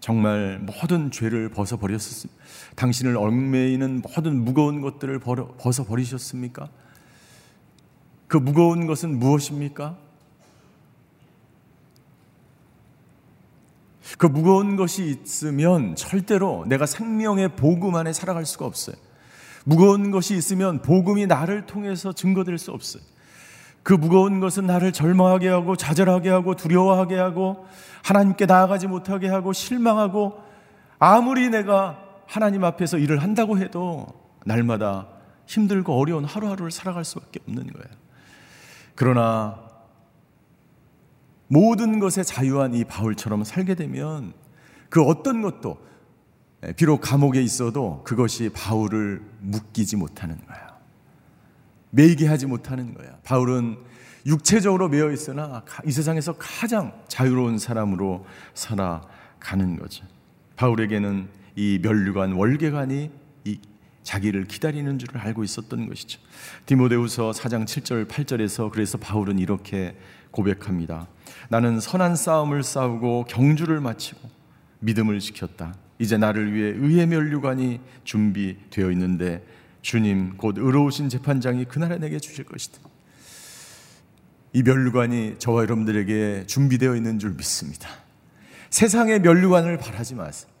정말 0.00 0.60
모든 0.62 1.10
죄를 1.10 1.50
벗어버렸습니다. 1.50 2.42
당신을 2.74 3.18
얽매이는 3.18 4.00
모든 4.00 4.44
무거운 4.44 4.80
것들을 4.80 5.18
벗어버리셨습니까? 5.18 6.70
그 8.28 8.36
무거운 8.36 8.86
것은 8.86 9.18
무엇입니까? 9.18 9.96
그 14.18 14.26
무거운 14.26 14.76
것이 14.76 15.18
있으면 15.24 15.94
절대로 15.94 16.64
내가 16.66 16.86
생명의 16.86 17.56
복음 17.56 17.96
안에 17.96 18.12
살아갈 18.12 18.46
수가 18.46 18.64
없어요. 18.64 18.96
무거운 19.64 20.10
것이 20.10 20.36
있으면 20.36 20.80
복음이 20.80 21.26
나를 21.26 21.66
통해서 21.66 22.12
증거될 22.12 22.56
수 22.56 22.70
없어요. 22.70 23.02
그 23.82 23.92
무거운 23.92 24.40
것은 24.40 24.66
나를 24.66 24.92
절망하게 24.92 25.48
하고 25.48 25.76
좌절하게 25.76 26.30
하고 26.30 26.56
두려워하게 26.56 27.16
하고 27.16 27.66
하나님께 28.02 28.46
나아가지 28.46 28.86
못하게 28.86 29.28
하고 29.28 29.52
실망하고 29.52 30.40
아무리 30.98 31.50
내가 31.50 32.02
하나님 32.26 32.64
앞에서 32.64 32.98
일을 32.98 33.22
한다고 33.22 33.58
해도 33.58 34.06
날마다 34.44 35.08
힘들고 35.46 35.98
어려운 35.98 36.24
하루하루를 36.24 36.70
살아갈 36.70 37.04
수밖에 37.04 37.40
없는 37.46 37.72
거예요. 37.72 38.05
그러나 38.96 39.60
모든 41.48 42.00
것에 42.00 42.24
자유한 42.24 42.74
이 42.74 42.82
바울처럼 42.84 43.44
살게 43.44 43.76
되면 43.76 44.32
그 44.88 45.02
어떤 45.02 45.42
것도 45.42 45.78
비록 46.76 47.00
감옥에 47.02 47.40
있어도 47.42 48.02
그것이 48.02 48.48
바울을 48.52 49.22
묶이지 49.40 49.96
못하는 49.96 50.36
거야. 50.46 50.76
매이게 51.90 52.26
하지 52.26 52.46
못하는 52.46 52.94
거야. 52.94 53.18
바울은 53.22 53.76
육체적으로 54.26 54.88
매여 54.88 55.12
있으나 55.12 55.62
이 55.84 55.92
세상에서 55.92 56.34
가장 56.38 56.92
자유로운 57.06 57.58
사람으로 57.58 58.26
살아가는 58.54 59.76
거죠. 59.76 60.04
바울에게는 60.56 61.28
이 61.54 61.78
면류관 61.80 62.32
월계관이 62.32 63.10
이 63.44 63.60
자기를 64.06 64.44
기다리는 64.44 64.98
줄을 65.00 65.18
알고 65.18 65.42
있었던 65.42 65.88
것이죠. 65.88 66.20
디모데후서 66.64 67.32
4장 67.32 67.64
7절 67.64 68.06
8절에서 68.06 68.70
그래서 68.70 68.98
바울은 68.98 69.40
이렇게 69.40 69.96
고백합니다. 70.30 71.08
나는 71.48 71.80
선한 71.80 72.14
싸움을 72.14 72.62
싸우고 72.62 73.24
경주를 73.24 73.80
마치고 73.80 74.20
믿음을 74.78 75.18
지켰다. 75.18 75.74
이제 75.98 76.16
나를 76.16 76.54
위해 76.54 76.68
의의 76.76 77.08
면류관이 77.08 77.80
준비되어 78.04 78.92
있는데 78.92 79.44
주님 79.82 80.36
곧 80.36 80.56
의로우신 80.56 81.08
재판장이 81.08 81.64
그날에 81.64 81.98
내게 81.98 82.20
주실 82.20 82.44
것이다. 82.44 82.78
이 84.52 84.62
면류관이 84.62 85.36
저와 85.38 85.62
여러분들에게 85.62 86.44
준비되어 86.46 86.94
있는 86.94 87.18
줄 87.18 87.32
믿습니다. 87.32 87.88
세상의 88.70 89.20
면류관을 89.20 89.78
바라지 89.78 90.14
마세요. 90.14 90.55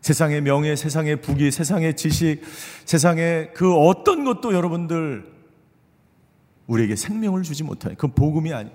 세상의 0.00 0.40
명예, 0.40 0.76
세상의 0.76 1.20
부귀, 1.20 1.50
세상의 1.50 1.96
지식, 1.96 2.42
세상의 2.84 3.52
그 3.54 3.74
어떤 3.74 4.24
것도 4.24 4.54
여러분들 4.54 5.30
우리에게 6.66 6.96
생명을 6.96 7.42
주지 7.42 7.62
못하니 7.62 7.96
그건 7.96 8.14
복음이 8.14 8.52
아니. 8.52 8.70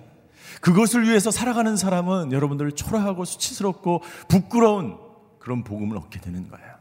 그것을 0.61 1.03
위해서 1.03 1.31
살아가는 1.31 1.75
사람은 1.75 2.31
여러분들 2.31 2.71
초라하고 2.73 3.25
수치스럽고 3.25 4.01
부끄러운 4.27 4.97
그런 5.39 5.63
복음을 5.63 5.97
얻게 5.97 6.19
되는 6.19 6.47
거예요. 6.47 6.75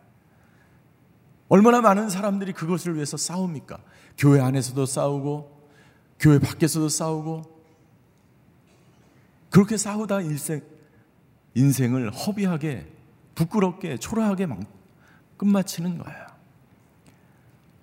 얼마나 1.48 1.80
많은 1.80 2.10
사람들이 2.10 2.52
그것을 2.52 2.94
위해서 2.94 3.16
싸웁니까? 3.16 3.78
교회 4.16 4.40
안에서도 4.40 4.86
싸우고 4.86 5.68
교회 6.18 6.38
밖에서도 6.38 6.88
싸우고 6.88 7.42
그렇게 9.50 9.76
싸우다 9.76 10.20
인생 10.22 10.62
인생을 11.54 12.10
허비하게 12.10 12.93
부끄럽게 13.34 13.96
초라하게 13.98 14.46
막 14.46 14.60
끝마치는 15.36 15.98
거예요. 15.98 16.26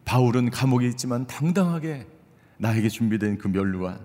바울은 0.05 0.49
감옥에 0.49 0.87
있지만 0.87 1.27
당당하게 1.27 2.07
나에게 2.57 2.89
준비된 2.89 3.37
그 3.37 3.47
멸류관 3.47 3.99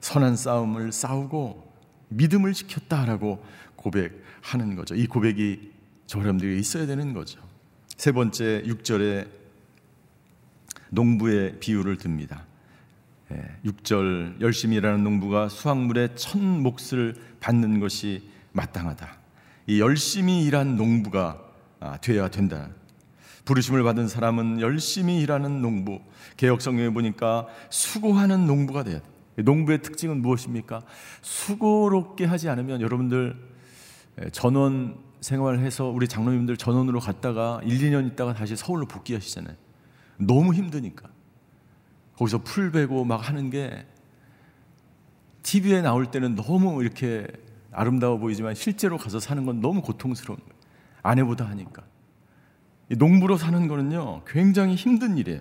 선한 0.00 0.36
싸움을 0.36 0.92
싸우고 0.92 1.72
믿음을 2.08 2.52
지켰다라고 2.52 3.44
고백하는 3.76 4.76
거죠. 4.76 4.94
이 4.94 5.06
고백이 5.06 5.72
저 6.06 6.20
여러분들에게 6.20 6.58
있어야 6.58 6.86
되는 6.86 7.12
거죠. 7.12 7.40
세 7.96 8.12
번째 8.12 8.62
6절에 8.66 9.28
농부의 10.90 11.58
비유를 11.60 11.98
듭니다. 11.98 12.46
6절 13.64 14.36
예, 14.36 14.40
열심히 14.40 14.76
일하는 14.76 15.02
농부가 15.02 15.48
수확물의 15.48 16.16
천 16.16 16.62
몫을 16.62 17.14
받는 17.40 17.80
것이 17.80 18.28
마땅하다. 18.52 19.23
이 19.66 19.80
열심히 19.80 20.44
일한 20.44 20.76
농부가 20.76 21.40
아, 21.80 21.96
되어야 21.98 22.28
된다. 22.28 22.68
부르심을 23.44 23.82
받은 23.82 24.08
사람은 24.08 24.60
열심히 24.60 25.20
일하는 25.20 25.60
농부. 25.60 26.00
개혁 26.36 26.62
성경에 26.62 26.90
보니까 26.90 27.46
수고하는 27.70 28.46
농부가 28.46 28.82
돼야 28.82 29.00
돼. 29.00 29.42
농부의 29.42 29.82
특징은 29.82 30.22
무엇입니까? 30.22 30.82
수고롭게 31.20 32.24
하지 32.24 32.48
않으면 32.48 32.80
여러분들 32.80 33.36
전원 34.32 34.96
생활해서 35.20 35.88
우리 35.88 36.06
장로님들 36.06 36.56
전원으로 36.56 37.00
갔다가 37.00 37.60
1, 37.64 37.78
2년 37.78 38.06
있다가 38.12 38.34
다시 38.34 38.56
서울로 38.56 38.86
복귀하시잖아요. 38.86 39.56
너무 40.18 40.54
힘드니까. 40.54 41.08
거기서 42.16 42.42
풀 42.44 42.70
베고 42.70 43.04
막 43.04 43.28
하는 43.28 43.50
게 43.50 43.86
TV에 45.42 45.82
나올 45.82 46.06
때는 46.06 46.36
너무 46.36 46.82
이렇게 46.82 47.26
아름다워 47.74 48.18
보이지만 48.18 48.54
실제로 48.54 48.96
가서 48.98 49.20
사는 49.20 49.44
건 49.44 49.60
너무 49.60 49.82
고통스러운 49.82 50.38
거예요. 50.38 50.54
아내보다 51.02 51.46
하니까. 51.48 51.82
농부로 52.88 53.36
사는 53.36 53.66
거는요, 53.66 54.22
굉장히 54.26 54.74
힘든 54.74 55.16
일이에요. 55.16 55.40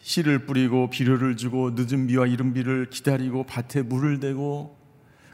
씨를 0.00 0.46
뿌리고 0.46 0.90
비료를 0.90 1.36
주고 1.36 1.70
늦은 1.74 2.06
비와 2.06 2.26
이른 2.26 2.54
비를 2.54 2.88
기다리고 2.88 3.44
밭에 3.44 3.82
물을 3.82 4.20
대고 4.20 4.76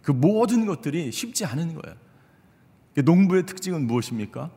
그 0.03 0.11
모든 0.11 0.67
것들이 0.67 1.12
쉽지 1.12 1.45
않은 1.45 1.75
거예요. 1.75 1.97
농부의 3.05 3.47
특징은 3.47 3.87
무엇입니까? 3.87 4.51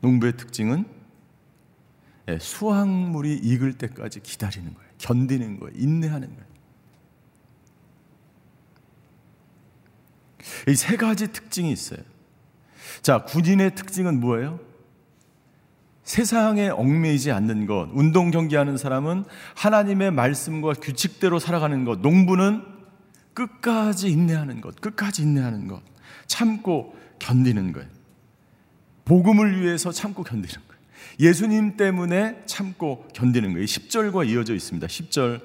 농부의 0.00 0.36
특징은 0.36 0.84
예, 2.28 2.38
수확물이 2.38 3.34
익을 3.36 3.74
때까지 3.74 4.20
기다리는 4.20 4.72
거예요. 4.74 4.90
견디는 4.98 5.60
거예요. 5.60 5.74
인내하는 5.76 6.28
거예요. 6.28 6.49
이 10.68 10.74
세 10.74 10.96
가지 10.96 11.32
특징이 11.32 11.70
있어요. 11.72 12.00
자, 13.02 13.24
군인의 13.24 13.74
특징은 13.74 14.20
뭐예요? 14.20 14.60
세상에 16.04 16.68
얽매이지 16.68 17.30
않는 17.30 17.66
것. 17.66 17.88
운동 17.92 18.30
경기하는 18.30 18.76
사람은 18.76 19.24
하나님의 19.54 20.10
말씀과 20.10 20.72
규칙대로 20.74 21.38
살아가는 21.38 21.84
것. 21.84 22.00
농부는 22.00 22.64
끝까지 23.34 24.10
인내하는 24.10 24.60
것. 24.60 24.80
끝까지 24.80 25.22
인내하는 25.22 25.68
것. 25.68 25.82
참고 26.26 26.96
견디는 27.20 27.72
거예요. 27.72 27.88
복음을 29.04 29.60
위해서 29.60 29.92
참고 29.92 30.22
견디는 30.24 30.48
거예요. 30.48 30.80
예수님 31.20 31.76
때문에 31.76 32.42
참고 32.46 33.06
견디는 33.14 33.52
거예요. 33.52 33.64
10절과 33.64 34.28
이어져 34.28 34.54
있습니다. 34.54 34.86
10절. 34.86 35.40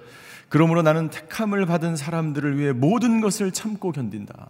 그러므로 0.50 0.82
나는 0.82 1.10
택함을 1.10 1.66
받은 1.66 1.96
사람들을 1.96 2.58
위해 2.58 2.72
모든 2.72 3.22
것을 3.22 3.52
참고 3.52 3.92
견딘다. 3.92 4.50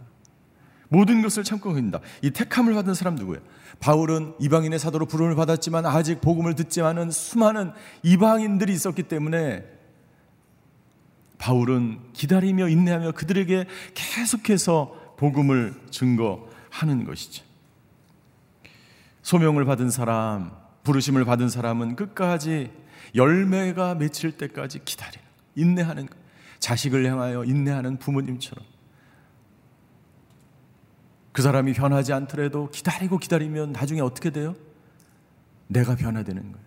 모든 0.90 1.22
것을 1.22 1.44
참고 1.44 1.74
견딘다. 1.74 2.00
이 2.22 2.32
택함을 2.32 2.74
받은 2.74 2.94
사람 2.94 3.16
누구예요? 3.16 3.42
바울은 3.80 4.34
이방인의 4.40 4.80
사도로 4.80 5.06
부름을 5.06 5.36
받았지만 5.36 5.86
아직 5.86 6.22
복음을 6.22 6.56
듣지 6.56 6.82
않은 6.82 7.12
수많은 7.12 7.72
이방인들이 8.04 8.74
있었기 8.74 9.04
때문에 9.04 9.66
바울은 11.38 12.00
기다리며 12.14 12.70
인내하며 12.70 13.12
그들에게 13.12 13.66
계속해서 13.94 15.16
복음을 15.18 15.74
증거하는 15.92 17.06
것이죠. 17.06 17.44
소명을 19.22 19.66
받은 19.66 19.90
사람, 19.90 20.52
부르심을 20.84 21.26
받은 21.26 21.50
사람은 21.50 21.96
끝까지 21.96 22.72
열매가 23.16 23.96
맺힐 23.96 24.38
때까지 24.38 24.86
기다리는, 24.86 25.26
인내하는, 25.56 26.08
자식을 26.60 27.06
향하여 27.06 27.44
인내하는 27.44 27.98
부모님처럼 27.98 28.66
그 31.36 31.42
사람이 31.42 31.74
변하지 31.74 32.14
않더라도 32.14 32.70
기다리고 32.70 33.18
기다리면 33.18 33.74
나중에 33.74 34.00
어떻게 34.00 34.30
돼요? 34.30 34.56
내가 35.68 35.98
변화되는 35.98 36.42
거예요. 36.42 36.66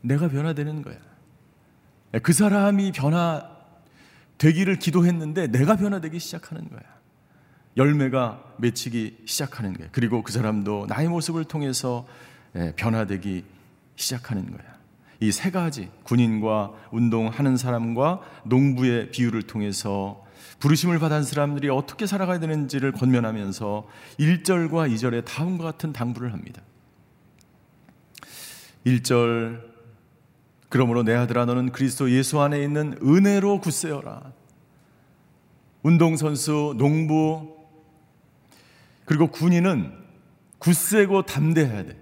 내가 0.00 0.26
변화되는 0.28 0.82
거야. 0.82 0.96
그 2.24 2.32
사람이 2.32 2.90
변화되기를 2.90 4.80
기도했는데 4.80 5.46
내가 5.52 5.76
변화되기 5.76 6.18
시작하는 6.18 6.68
거야. 6.68 6.80
열매가 7.76 8.54
맺히기 8.58 9.18
시작하는 9.26 9.74
거야. 9.74 9.86
그리고 9.92 10.24
그 10.24 10.32
사람도 10.32 10.86
나의 10.88 11.06
모습을 11.06 11.44
통해서 11.44 12.04
예, 12.56 12.72
변화되기 12.74 13.44
시작하는 13.94 14.50
거야. 14.50 14.76
이 15.20 15.30
세 15.30 15.52
가지 15.52 15.88
군인과 16.02 16.72
운동하는 16.90 17.56
사람과 17.56 18.22
농부의 18.44 19.12
비유를 19.12 19.42
통해서 19.42 20.26
부르심을 20.58 20.98
받은 20.98 21.22
사람들이 21.22 21.68
어떻게 21.68 22.06
살아가야 22.06 22.40
되는지를 22.40 22.92
권면하면서 22.92 23.86
1절과 24.18 24.92
2절에 24.92 25.24
다음과 25.24 25.64
같은 25.64 25.92
당부를 25.92 26.32
합니다. 26.32 26.62
1절 28.84 29.62
그러므로 30.68 31.02
내 31.02 31.14
아들아 31.14 31.46
너는 31.46 31.72
그리스도 31.72 32.10
예수 32.10 32.40
안에 32.40 32.62
있는 32.62 32.98
은혜로 33.02 33.60
굳세어라. 33.60 34.32
운동선수, 35.82 36.74
농부, 36.76 37.56
그리고 39.04 39.28
군인은 39.28 39.92
굳세고 40.58 41.22
담대해야 41.22 41.84
돼. 41.84 41.96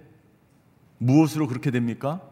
무엇으로 0.98 1.46
그렇게 1.46 1.70
됩니까? 1.70 2.22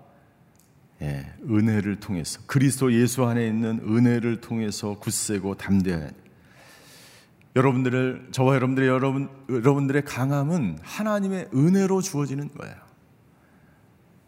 예, 1.05 1.27
은혜를 1.51 2.01
통해서 2.01 2.41
그리스도 2.47 2.91
예수 2.95 3.27
안에 3.27 3.47
있는 3.47 3.81
은혜를 3.87 4.41
통해서 4.41 4.99
굳세고 4.99 5.57
돼. 5.85 6.11
여러분들을 7.55 8.29
저와 8.33 8.55
여러분들의 8.55 8.89
여러분 8.89 9.29
여러분들의 9.51 10.05
강함은 10.07 10.79
하나님의 10.83 11.51
은혜로 11.55 12.01
주어지는 12.01 12.51
거예요. 12.53 12.75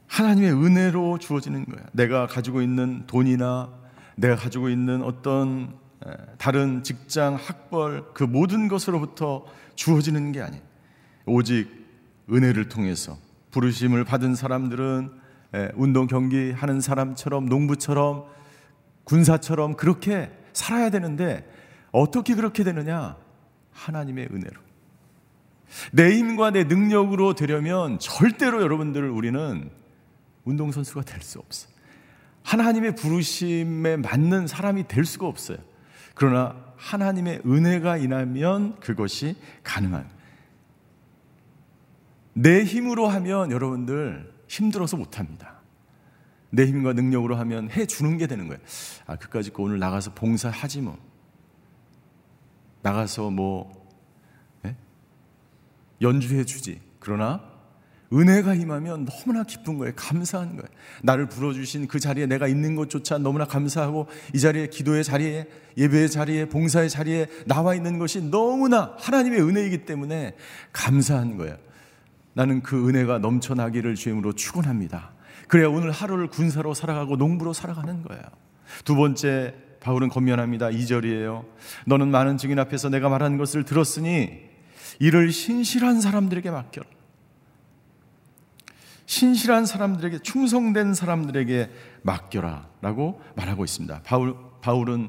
하나님의 0.07 0.53
은혜로 0.53 1.19
주어지는 1.19 1.65
거야. 1.65 1.83
내가 1.93 2.27
가지고 2.27 2.61
있는 2.61 3.05
돈이나 3.07 3.73
내가 4.17 4.37
가지고 4.37 4.69
있는 4.69 5.03
어떤 5.03 5.75
다른 6.37 6.83
직장, 6.83 7.37
학벌 7.37 8.13
그 8.13 8.23
모든 8.23 8.69
것으로부터 8.69 9.47
주어지는 9.77 10.33
게 10.33 10.43
아니에요. 10.43 10.63
오직 11.25 11.69
은혜를 12.31 12.69
통해서 12.69 13.19
부르심을 13.51 14.05
받은 14.05 14.35
사람들은 14.35 15.26
운동 15.75 16.07
경기 16.07 16.53
하는 16.53 16.81
사람처럼 16.81 17.47
농부처럼 17.47 18.25
군사처럼 19.05 19.77
그렇게 19.77 20.31
살아야 20.53 20.91
되는데 20.91 21.49
어떻게 21.93 22.35
그렇게 22.35 22.65
되느냐? 22.65 23.17
하나님의 23.73 24.29
은혜로. 24.33 24.61
내 25.93 26.17
힘과 26.17 26.51
내 26.51 26.65
능력으로 26.65 27.35
되려면 27.35 27.99
절대로 27.99 28.63
여러분들 28.63 29.09
우리는 29.11 29.71
운동선수가 30.45 31.03
될 31.03 31.23
수 31.23 31.39
없어요. 31.39 31.75
하나님의 32.43 32.95
부르심에 32.95 33.97
맞는 33.97 34.47
사람이 34.47 34.87
될 34.87 35.05
수가 35.05 35.27
없어요. 35.27 35.59
그러나 36.15 36.55
하나님의 36.77 37.43
은혜가 37.45 37.97
임하면 37.97 38.79
그것이 38.79 39.37
가능한. 39.65 40.09
내 42.35 42.63
힘으로 42.65 43.09
하면 43.09 43.51
여러분들 43.51 44.36
힘들어서 44.49 44.97
못합니다. 44.97 45.61
내 46.51 46.67
힘과 46.67 46.93
능력으로 46.93 47.37
하면 47.37 47.71
해 47.71 47.87
주는 47.87 48.17
게 48.19 48.27
되는 48.27 48.47
거예요. 48.49 48.61
아, 49.07 49.17
그까짓 49.17 49.53
거 49.53 49.63
오늘 49.63 49.79
나가서 49.79 50.15
봉사하지 50.15 50.81
뭐. 50.81 50.99
나가서 52.83 53.31
뭐, 53.31 53.89
네? 54.63 54.77
연주해 56.01 56.45
주지. 56.45 56.81
그러나 57.01 57.57
은혜가 58.13 58.55
임하면 58.55 59.05
너무나 59.05 59.43
기쁜 59.43 59.79
거예요. 59.79 59.93
감사한 59.97 60.51
거예요. 60.51 60.69
나를 61.03 61.29
불러주신 61.29 61.89
그 61.89 61.99
자리에 61.99 62.27
내가 62.27 62.47
있는 62.47 62.77
것조차 62.77 63.19
너무나 63.19 63.45
감사하고 63.45 64.07
이 64.33 64.39
자리에 64.39 64.69
기도의 64.69 65.03
자리에 65.03 65.49
예배의 65.77 66.11
자리에 66.11 66.49
봉사의 66.49 66.89
자리에 66.89 67.27
나와 67.47 67.75
있는 67.75 67.99
것이 67.99 68.23
너무나 68.23 68.95
하나님의 68.99 69.41
은혜이기 69.43 69.85
때문에 69.85 70.37
감사한 70.73 71.37
거예요. 71.37 71.59
나는 72.37 72.61
그 72.61 72.87
은혜가 72.87 73.19
넘쳐나기를 73.19 73.95
주임으로 73.95 74.35
축원합니다. 74.35 75.13
그래야 75.49 75.69
오늘 75.69 75.91
하루를 75.91 76.29
군사로 76.29 76.75
살아가고 76.75 77.17
농부로 77.17 77.55
살아가는 77.55 78.03
거예요. 78.03 78.23
두 78.85 78.95
번째 78.95 79.55
바울은 79.81 80.11
건면합니다. 80.11 80.67
2절이에요. 80.67 81.47
너는 81.87 82.09
많은 82.09 82.37
증인 82.37 82.59
앞에서 82.59 82.91
내가 82.91 83.09
말하는 83.09 83.39
것을 83.39 83.65
들었으니 83.65 84.43
이를 84.99 85.33
신실한 85.33 86.03
사람들에게 86.03 86.51
맡겨라. 86.51 86.87
신실한 89.07 89.65
사람들에게 89.65 90.19
충성된 90.19 90.93
사람들에게 90.93 91.71
맡겨라라고 92.03 93.23
말하고 93.35 93.65
있습니다. 93.65 94.03
바울 94.05 94.37
바울은 94.61 95.09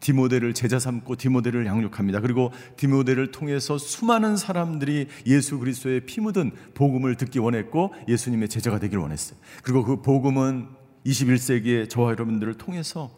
디모데를 0.00 0.54
제자 0.54 0.78
삼고 0.78 1.16
디모데를 1.16 1.66
양육합니다. 1.66 2.20
그리고 2.20 2.52
디모데를 2.76 3.32
통해서 3.32 3.78
수많은 3.78 4.36
사람들이 4.36 5.08
예수 5.26 5.58
그리스도의 5.58 6.06
피 6.06 6.20
묻은 6.20 6.52
복음을 6.74 7.16
듣기 7.16 7.38
원했고 7.38 7.94
예수님의 8.08 8.48
제자가 8.48 8.78
되길 8.78 8.98
원했어요. 8.98 9.38
그리고 9.62 9.84
그 9.84 10.02
복음은 10.02 10.68
21세기에 11.06 11.88
저와 11.88 12.10
여러분들을 12.10 12.54
통해서 12.54 13.10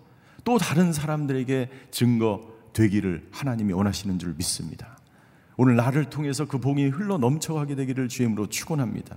또 0.44 0.58
다른 0.58 0.92
사람들에게 0.92 1.68
증거 1.90 2.58
되기를 2.72 3.28
하나님이 3.32 3.72
원하시는 3.72 4.18
줄 4.18 4.34
믿습니다. 4.36 4.98
오늘 5.56 5.74
나를 5.74 6.04
통해서 6.04 6.46
그 6.46 6.58
복이 6.58 6.86
흘러 6.86 7.18
넘쳐가게 7.18 7.74
되기를 7.74 8.08
주임으로 8.08 8.46
축원합니다. 8.46 9.16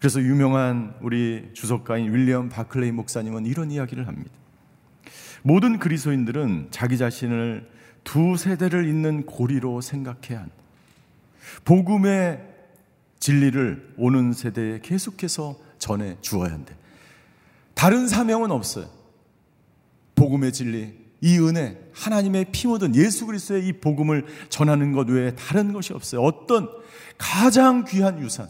그래서 0.00 0.20
유명한 0.20 0.94
우리 1.00 1.50
주석가인 1.54 2.12
윌리엄 2.12 2.48
바클레이 2.48 2.90
목사님은 2.90 3.46
이런 3.46 3.70
이야기를 3.70 4.08
합니다. 4.08 4.32
모든 5.46 5.78
그리스도인들은 5.78 6.68
자기 6.70 6.96
자신을 6.96 7.70
두 8.02 8.36
세대를 8.36 8.88
잇는 8.88 9.26
고리로 9.26 9.82
생각해야 9.82 10.40
한다. 10.40 10.54
복음의 11.66 12.42
진리를 13.20 13.94
오는 13.98 14.32
세대에 14.32 14.80
계속해서 14.80 15.58
전해 15.78 16.16
주어야 16.22 16.50
한대. 16.50 16.74
다른 17.74 18.08
사명은 18.08 18.50
없어요. 18.50 18.88
복음의 20.14 20.50
진리, 20.54 20.94
이 21.20 21.38
은혜, 21.38 21.78
하나님의 21.92 22.46
피 22.50 22.66
묻은 22.66 22.96
예수 22.96 23.26
그리스도의 23.26 23.66
이 23.66 23.72
복음을 23.74 24.24
전하는 24.48 24.92
것 24.92 25.10
외에 25.10 25.34
다른 25.34 25.74
것이 25.74 25.92
없어요. 25.92 26.22
어떤 26.22 26.70
가장 27.18 27.84
귀한 27.84 28.18
유산, 28.18 28.48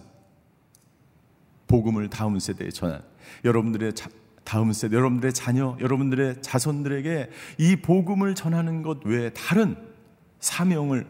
복음을 1.67 2.09
다음 2.09 2.39
세대에 2.39 2.71
전한 2.71 3.03
여러분들의 3.45 3.95
자, 3.95 4.09
다음 4.45 4.73
세대, 4.73 4.97
여러분들의 4.97 5.33
자녀, 5.33 5.77
여러분들의 5.81 6.43
자손들에게 6.43 7.31
이 7.59 7.77
복음을 7.77 8.35
전하는 8.35 8.83
것 8.83 9.05
외에 9.05 9.31
다른 9.31 9.77
사명을 10.41 11.07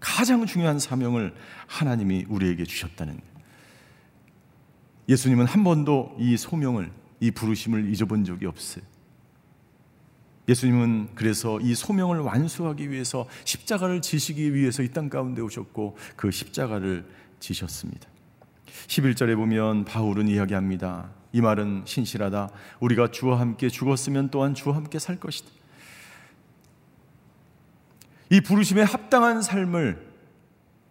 가장 0.00 0.46
중요한 0.46 0.78
사명을 0.78 1.34
하나님이 1.66 2.26
우리에게 2.28 2.64
주셨다는 2.64 3.14
거예요. 3.14 3.28
예수님은 5.08 5.46
한 5.46 5.64
번도 5.64 6.16
이 6.18 6.36
소명을 6.36 6.90
이 7.20 7.30
부르심을 7.30 7.90
잊어본 7.92 8.24
적이 8.24 8.46
없어요. 8.46 8.84
예수님은 10.48 11.08
그래서 11.14 11.60
이 11.60 11.74
소명을 11.74 12.20
완수하기 12.20 12.90
위해서 12.90 13.26
십자가를 13.44 14.00
지시기 14.00 14.54
위해서 14.54 14.82
이 14.82 14.88
땅 14.88 15.10
가운데 15.10 15.42
오셨고 15.42 15.98
그 16.16 16.30
십자가를 16.30 17.04
지셨습니다. 17.40 18.08
11절에 18.86 19.36
보면 19.36 19.84
바울은 19.84 20.28
이야기합니다. 20.28 21.10
이 21.32 21.40
말은 21.40 21.82
신실하다. 21.84 22.50
우리가 22.80 23.10
주와 23.10 23.40
함께 23.40 23.68
죽었으면 23.68 24.30
또한 24.30 24.54
주와 24.54 24.76
함께 24.76 24.98
살 24.98 25.16
것이다. 25.16 25.50
이 28.30 28.40
부르심에 28.40 28.82
합당한 28.82 29.42
삶을 29.42 30.06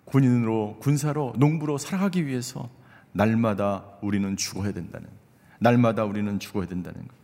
군인으로, 0.06 0.78
군사로, 0.80 1.34
농부로 1.38 1.78
살아가기 1.78 2.26
위해서 2.26 2.70
날마다 3.12 3.84
우리는 4.02 4.38
죽어야 4.38 4.72
된다는, 4.72 5.08
날마다 5.60 6.06
우리는 6.06 6.40
죽어야 6.40 6.66
된다는 6.66 7.02
것. 7.02 7.16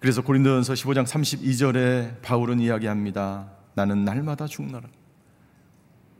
그래서 0.00 0.20
고린도전서 0.22 0.72
15장 0.74 1.06
32절에 1.06 2.22
바울은 2.22 2.58
이야기합니다. 2.58 3.52
나는 3.74 4.04
날마다 4.04 4.46
죽노라. 4.46 4.88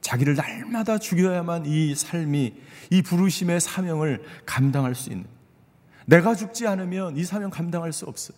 자기를 0.01 0.37
날마다 0.37 0.99
죽여야만 0.99 1.67
이 1.67 1.95
삶이 1.95 2.55
이 2.91 3.03
부르심의 3.03 3.61
사명을 3.61 4.23
감당할 4.47 4.95
수 4.95 5.11
있는. 5.11 5.27
내가 6.07 6.35
죽지 6.35 6.67
않으면 6.67 7.17
이 7.17 7.25
사명 7.25 7.51
감당할 7.51 7.93
수 7.93 8.07
없어요. 8.07 8.37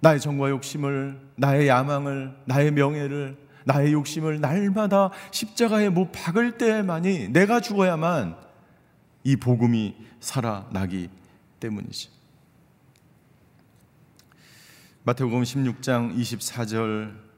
나의 0.00 0.20
정과 0.20 0.50
욕심을, 0.50 1.20
나의 1.36 1.68
야망을, 1.68 2.34
나의 2.46 2.70
명예를, 2.72 3.36
나의 3.64 3.92
욕심을 3.92 4.40
날마다 4.40 5.10
십자가에 5.30 5.90
못 5.90 6.10
박을 6.12 6.56
때만이 6.56 7.28
내가 7.28 7.60
죽어야만 7.60 8.36
이 9.24 9.36
복음이 9.36 9.94
살아나기 10.20 11.10
때문이죠. 11.60 12.10
마태복음 15.02 15.42
16장 15.42 16.16
24절 16.16 17.29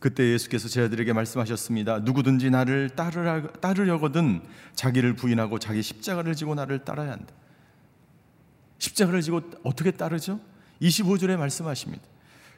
그때 0.00 0.32
예수께서 0.32 0.66
제자들에게 0.66 1.12
말씀하셨습니다. 1.12 2.00
누구든지 2.00 2.50
나를 2.50 2.88
따르라, 2.88 3.42
따르려거든 3.52 4.40
자기를 4.74 5.14
부인하고 5.14 5.58
자기 5.58 5.82
십자가를 5.82 6.34
지고 6.34 6.54
나를 6.54 6.80
따라야 6.80 7.12
한다. 7.12 7.34
십자가를 8.78 9.20
지고 9.20 9.42
어떻게 9.62 9.90
따르죠? 9.90 10.40
25절에 10.80 11.36
말씀하십니다. 11.36 12.02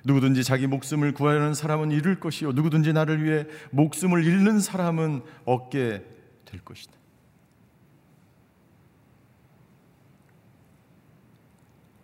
누구든지 0.05 0.45
자기 0.45 0.69
목숨을 0.69 1.13
구하려는 1.15 1.55
사람은 1.55 1.91
잃을 1.91 2.21
것이요 2.21 2.53
누구든지 2.53 2.93
나를 2.93 3.25
위해 3.25 3.47
목숨을 3.71 4.25
잃는 4.25 4.61
사람은 4.61 5.23
얻게 5.45 6.05
될 6.45 6.61
것이다. 6.65 6.93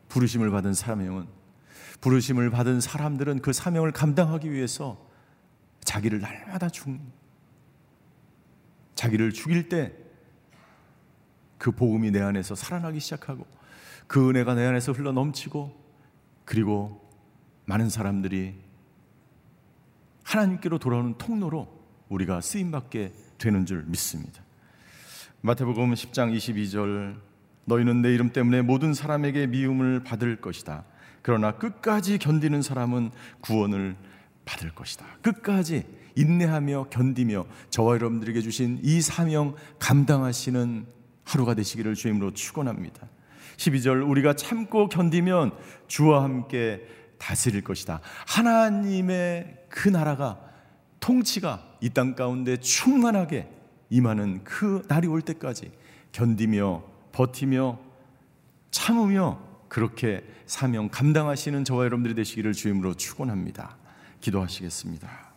부르심을 0.08 0.50
받은 0.50 0.74
사명은 0.74 1.26
부르심을 2.00 2.50
받은 2.50 2.80
사람들은 2.80 3.40
그 3.40 3.52
사명을 3.52 3.92
감당하기 3.92 4.50
위해서 4.50 5.07
자기를 5.88 6.20
날마다 6.20 6.68
죽 6.68 6.98
자기를 8.94 9.32
죽일 9.32 9.68
때 9.68 10.08
그 11.58 11.72
복음이 11.72 12.12
내 12.12 12.20
안에서 12.20 12.54
살아나기 12.54 13.00
시작하고 13.00 13.46
그 14.06 14.30
은혜가 14.30 14.54
내 14.54 14.64
안에서 14.64 14.92
흘러 14.92 15.12
넘치고 15.12 15.76
그리고 16.44 17.06
많은 17.66 17.90
사람들이 17.90 18.54
하나님께로 20.22 20.78
돌아오는 20.78 21.18
통로로 21.18 21.68
우리가 22.08 22.40
쓰임 22.40 22.70
받게 22.70 23.12
되는 23.36 23.66
줄 23.66 23.84
믿습니다. 23.84 24.42
마태복음 25.42 25.92
10장 25.92 26.34
22절 26.34 27.20
너희는 27.66 28.00
내 28.00 28.14
이름 28.14 28.32
때문에 28.32 28.62
모든 28.62 28.94
사람에게 28.94 29.46
미움을 29.48 30.04
받을 30.04 30.40
것이다. 30.40 30.84
그러나 31.22 31.52
끝까지 31.52 32.18
견디는 32.18 32.62
사람은 32.62 33.10
구원을 33.40 33.96
받을 34.48 34.70
것이다. 34.70 35.04
끝까지 35.20 35.84
인내하며 36.16 36.86
견디며 36.88 37.44
저와 37.68 37.96
여러분들에게 37.96 38.40
주신 38.40 38.80
이 38.82 39.02
사명 39.02 39.54
감당하시는 39.78 40.86
하루가 41.24 41.54
되시기를 41.54 41.94
주임으로 41.94 42.32
축원합니다. 42.32 43.06
12절 43.58 44.08
우리가 44.08 44.32
참고 44.34 44.88
견디면 44.88 45.52
주와 45.86 46.22
함께 46.22 46.82
다스릴 47.18 47.62
것이다. 47.62 48.00
하나님의 48.26 49.66
그 49.68 49.90
나라가 49.90 50.40
통치가 51.00 51.64
이 51.82 51.90
땅 51.90 52.14
가운데 52.14 52.56
충만하게 52.56 53.48
임하는 53.90 54.42
그 54.44 54.82
날이 54.88 55.08
올 55.08 55.20
때까지 55.20 55.70
견디며 56.12 56.82
버티며 57.12 57.78
참으며 58.70 59.40
그렇게 59.68 60.24
사명 60.46 60.88
감당하시는 60.88 61.64
저와 61.64 61.84
여러분들이 61.84 62.14
되시기를 62.14 62.54
주임으로 62.54 62.94
축원합니다. 62.94 63.76
기도하시겠습니다. 64.20 65.28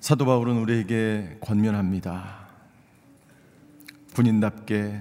사도 0.00 0.26
바울은 0.26 0.58
우리에게 0.58 1.38
권면합니다. 1.40 2.46
군인답게 4.14 5.00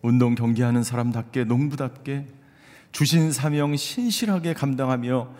운동 0.00 0.34
경기하는 0.34 0.82
사람답게 0.82 1.44
농부답게 1.44 2.26
주신 2.92 3.32
사명 3.32 3.76
신실하게 3.76 4.54
감당하며 4.54 5.34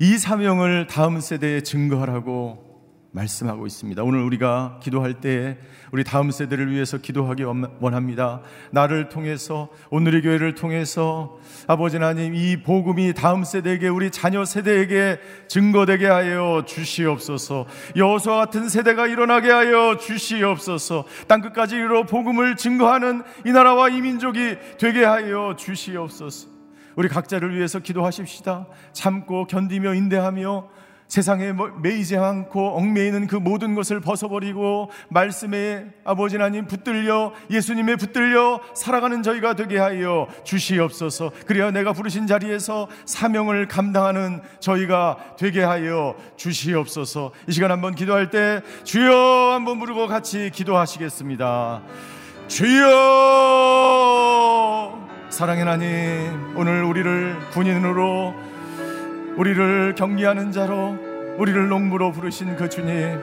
이 0.00 0.16
사명을 0.16 0.86
다음 0.86 1.20
세대에 1.20 1.62
증거하라고 1.62 2.69
말씀하고 3.12 3.66
있습니다. 3.66 4.02
오늘 4.04 4.20
우리가 4.20 4.78
기도할 4.82 5.14
때 5.14 5.58
우리 5.90 6.04
다음 6.04 6.30
세대를 6.30 6.70
위해서 6.70 6.98
기도하기 6.98 7.42
원합니다. 7.80 8.42
나를 8.70 9.08
통해서 9.08 9.68
오늘의 9.90 10.22
교회를 10.22 10.54
통해서 10.54 11.38
아버지 11.66 11.96
하나님 11.96 12.34
이 12.34 12.62
복음이 12.62 13.14
다음 13.14 13.42
세대에게 13.42 13.88
우리 13.88 14.10
자녀 14.10 14.44
세대에게 14.44 15.18
증거되게 15.48 16.06
하여 16.06 16.62
주시옵소서. 16.66 17.66
여호수아 17.96 18.36
같은 18.36 18.68
세대가 18.68 19.06
일어나게 19.06 19.50
하여 19.50 19.96
주시옵소서. 19.96 21.04
땅 21.26 21.40
끝까지 21.40 21.74
이르러 21.74 22.04
복음을 22.04 22.56
증거하는 22.56 23.22
이 23.44 23.50
나라와 23.50 23.88
이 23.88 24.00
민족이 24.00 24.56
되게 24.78 25.04
하여 25.04 25.56
주시옵소서. 25.58 26.48
우리 26.96 27.08
각자를 27.08 27.56
위해서 27.56 27.78
기도하십시다. 27.78 28.66
참고 28.92 29.46
견디며 29.46 29.94
인대하며 29.94 30.68
세상에 31.10 31.52
매이지 31.82 32.16
않고 32.16 32.76
얽매이는 32.76 33.26
그 33.26 33.34
모든 33.34 33.74
것을 33.74 34.00
벗어버리고 34.00 34.90
말씀에 35.08 35.86
아버지 36.04 36.36
하나님 36.36 36.68
붙들려 36.68 37.32
예수님의 37.50 37.96
붙들려 37.96 38.60
살아가는 38.74 39.20
저희가 39.24 39.54
되게 39.54 39.76
하여 39.78 40.28
주시옵소서. 40.44 41.32
그래야 41.46 41.72
내가 41.72 41.92
부르신 41.92 42.28
자리에서 42.28 42.86
사명을 43.06 43.66
감당하는 43.66 44.40
저희가 44.60 45.34
되게 45.36 45.64
하여 45.64 46.14
주시옵소서. 46.36 47.32
이 47.48 47.52
시간 47.52 47.72
한번 47.72 47.96
기도할 47.96 48.30
때 48.30 48.62
주여 48.84 49.50
한번 49.52 49.80
부르고 49.80 50.06
같이 50.06 50.50
기도하시겠습니다. 50.54 51.82
주여 52.46 52.90
사랑의 55.28 55.64
하나님 55.64 56.56
오늘 56.56 56.84
우리를 56.84 57.36
군인으로 57.50 58.49
우리를 59.36 59.94
경계하는 59.96 60.52
자로 60.52 60.98
우리를 61.38 61.68
농부로 61.68 62.12
부르신 62.12 62.56
그 62.56 62.68
주님 62.68 63.18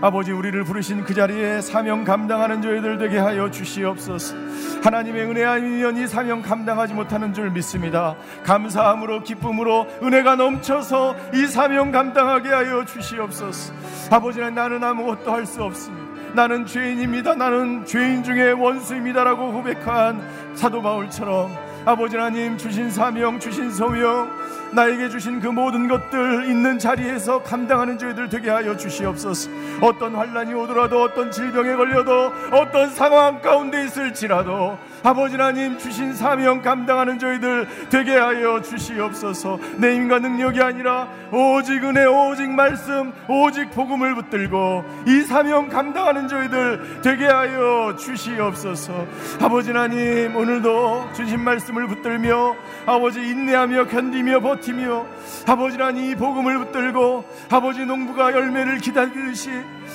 아버지 0.00 0.32
우리를 0.32 0.64
부르신 0.64 1.04
그 1.04 1.14
자리에 1.14 1.60
사명 1.60 2.02
감당하는 2.02 2.60
저희들 2.60 2.98
되게 2.98 3.18
하여 3.18 3.48
주시옵소서. 3.52 4.34
하나님의 4.82 5.26
은혜 5.26 5.44
아니면 5.44 5.96
이 5.96 6.08
사명 6.08 6.42
감당하지 6.42 6.92
못하는 6.94 7.32
줄 7.32 7.50
믿습니다. 7.50 8.16
감사함으로 8.42 9.22
기쁨으로 9.22 9.86
은혜가 10.02 10.34
넘쳐서 10.34 11.14
이 11.34 11.46
사명 11.46 11.92
감당하게 11.92 12.48
하여 12.48 12.84
주시옵소서. 12.84 13.72
아버지는 14.10 14.54
나는 14.56 14.82
아무것도 14.82 15.30
할 15.30 15.46
수 15.46 15.62
없습니다. 15.62 16.02
나는 16.34 16.66
죄인입니다. 16.66 17.36
나는 17.36 17.84
죄인 17.84 18.24
중에 18.24 18.50
원수입니다라고 18.52 19.52
고백한 19.52 20.20
사도 20.56 20.82
바울처럼 20.82 21.54
아버지 21.84 22.16
하나님 22.16 22.56
주신 22.56 22.90
사명 22.90 23.38
주신 23.38 23.70
소명 23.70 24.30
나에게 24.72 25.10
주신 25.10 25.40
그 25.40 25.48
모든 25.48 25.86
것들 25.86 26.46
있는 26.48 26.78
자리에서 26.78 27.42
감당하는 27.42 27.98
저희들 27.98 28.28
되게 28.28 28.50
하여 28.50 28.76
주시옵소서. 28.76 29.50
어떤 29.82 30.14
환란이 30.14 30.54
오더라도 30.54 31.02
어떤 31.02 31.30
질병에 31.30 31.74
걸려도 31.74 32.32
어떤 32.52 32.90
상황 32.90 33.40
가운데 33.40 33.84
있을지라도 33.84 34.78
아버지 35.04 35.36
하나님 35.36 35.76
주신 35.78 36.14
사명 36.14 36.62
감당하는 36.62 37.18
저희들 37.18 37.66
되게 37.90 38.12
하여 38.12 38.62
주시옵소서. 38.62 39.58
내 39.76 39.94
힘과 39.96 40.20
능력이 40.20 40.62
아니라 40.62 41.08
오직 41.32 41.84
은혜 41.84 42.06
오직 42.06 42.48
말씀 42.48 43.12
오직 43.28 43.70
복음을 43.72 44.14
붙들고 44.14 44.84
이 45.06 45.22
사명 45.22 45.68
감당하는 45.68 46.28
저희들 46.28 47.00
되게 47.02 47.26
하여 47.26 47.96
주시옵소서. 47.98 49.06
아버지 49.40 49.72
하나님 49.72 50.34
오늘도 50.36 51.10
주신 51.14 51.40
말씀을 51.40 51.88
붙들며 51.88 52.54
아버지 52.86 53.20
인내하며 53.20 53.88
견디며 53.88 54.40
버티 54.40 54.61
며 54.70 55.04
아버지란 55.46 55.96
이 55.96 56.14
복음을 56.14 56.58
붙들고 56.58 57.24
아버지 57.50 57.84
농부가 57.84 58.32
열매를 58.32 58.78
기다리듯이 58.78 59.50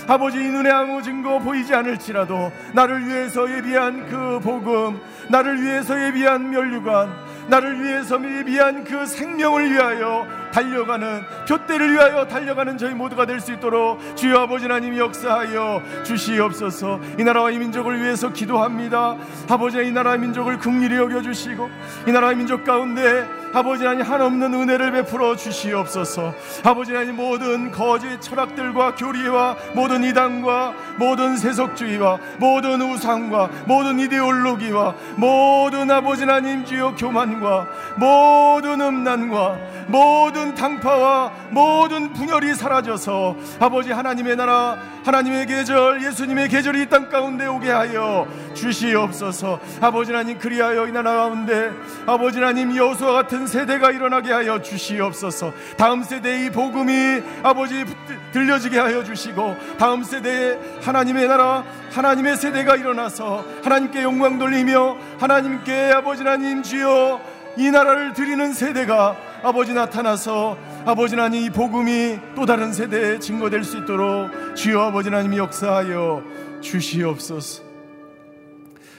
아버지 0.08 0.38
이 0.40 0.50
눈에 0.50 0.70
아무 0.70 1.02
증거 1.02 1.40
보이지 1.40 1.74
않을지라도 1.74 2.52
나를 2.74 3.08
위해서 3.08 3.50
예비한 3.50 4.08
그 4.08 4.40
복음 4.42 5.00
나를 5.30 5.62
위해서 5.62 5.98
예비한 6.06 6.50
멸류관 6.50 7.10
나를 7.48 7.82
위해서 7.82 8.20
예비한 8.22 8.84
그 8.84 9.06
생명을 9.06 9.72
위하여 9.72 10.28
달려가는 10.58 11.24
표대를 11.48 11.94
위하여 11.94 12.26
달려가는 12.26 12.80
저희 12.80 12.96
모두가 12.96 13.28
될 13.28 13.38
수 13.38 13.54
있도록 13.54 14.00
주여 14.16 14.40
아버지 14.40 14.64
하나님 14.64 14.98
역사하여 14.98 15.84
주시옵소서. 16.04 17.00
이 17.20 17.24
나라와 17.24 17.52
이 17.52 17.60
민족을 17.60 18.02
위해서 18.02 18.34
기도합니다. 18.34 19.16
아버지 19.48 19.78
이 19.78 19.92
나라의 19.92 20.18
민족을 20.18 20.58
긍휼히 20.58 20.96
여겨주시고 20.96 21.70
이 22.08 22.12
나라의 22.12 22.36
민족 22.38 22.64
가운데 22.64 23.28
아버지 23.54 23.86
하나님 23.86 24.06
한없는 24.06 24.54
은혜를 24.54 24.92
베풀어 24.92 25.36
주시옵소서. 25.36 26.34
아버지 26.64 26.92
하나님 26.92 27.16
모든 27.16 27.72
거짓 27.72 28.20
철학들과 28.20 28.96
교리와 28.96 29.56
모든 29.74 30.04
이단과 30.04 30.74
모든 30.98 31.38
세속주의와 31.38 32.18
모든 32.40 32.82
우상과 32.82 33.50
모든 33.66 34.00
이데올로기와 34.00 34.96
모든 35.16 35.92
아버지 35.92 36.24
하나님 36.24 36.66
주여 36.66 36.96
교만과 36.96 37.68
모든 37.98 38.82
음란과 38.82 39.58
모든 39.88 40.47
당파와 40.56 41.32
모든 41.52 42.14
분열이 42.14 42.56
사라져서 42.56 43.36
아버지 43.60 43.92
하나님의 43.92 44.36
나라 44.36 44.78
하나님의 45.06 45.46
계절 45.46 46.04
예수님의 46.04 46.50
계절이 46.50 46.82
이 46.84 46.86
땅 46.88 47.10
가운데 47.10 47.46
오게 47.46 47.70
하여 47.70 48.28
주시옵소서. 48.54 49.60
아버지 49.82 50.12
하나님 50.12 50.38
그리하여 50.38 50.88
이 50.88 50.92
나라 50.92 51.16
가운데 51.16 51.72
아버지 52.06 52.40
하나님 52.40 52.76
여호수아 52.76 53.14
같은 53.14 53.48
세대가 53.48 53.92
일어나게 53.92 54.32
하여 54.32 54.62
주시옵소서. 54.62 55.52
다음 55.78 56.04
세대의 56.04 56.52
복음이 56.52 57.22
아버지 57.44 57.86
들려지게 58.32 58.80
하여 58.80 59.04
주시고 59.04 59.56
다음 59.78 60.04
세대에 60.04 60.60
하나님의 60.84 61.28
나라 61.28 61.64
하나님의 61.94 62.38
세대가 62.38 62.76
일어나서 62.76 63.44
하나님께 63.64 64.04
영광 64.04 64.38
돌리며 64.40 64.98
하나님께 65.20 65.92
아버지 65.96 66.24
하나님 66.24 66.64
주여 66.64 67.20
이 67.58 67.72
나라를 67.72 68.14
드리는 68.14 68.54
세대가 68.54 69.16
아버지 69.44 69.74
나타나서 69.74 70.58
아버지 70.86 71.16
하나님 71.16 71.44
이 71.44 71.50
복음이 71.50 72.20
또 72.36 72.46
다른 72.46 72.74
세대에 72.74 73.20
증거될 73.20 73.64
수 73.64 73.78
있도록 73.78 74.56
주여 74.56 74.82
아버지 74.82 75.10
하나님 75.10 75.36
역사하여 75.38 76.24
주시옵소서. 76.62 77.64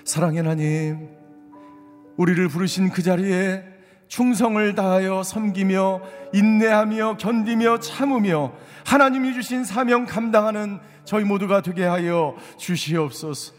사랑의 0.04 0.38
하나님, 0.38 1.08
우리를 2.16 2.48
부르신 2.48 2.90
그 2.90 3.02
자리에 3.02 3.64
충성을 4.06 4.74
다하여 4.74 5.22
섬기며 5.22 6.00
인내하며 6.32 7.16
견디며 7.18 7.80
참으며 7.80 8.52
하나님이 8.86 9.34
주신 9.34 9.64
사명 9.64 10.06
감당하는 10.06 10.78
저희 11.04 11.24
모두가 11.24 11.62
되게 11.62 11.84
하여 11.84 12.36
주시옵소서. 12.56 13.54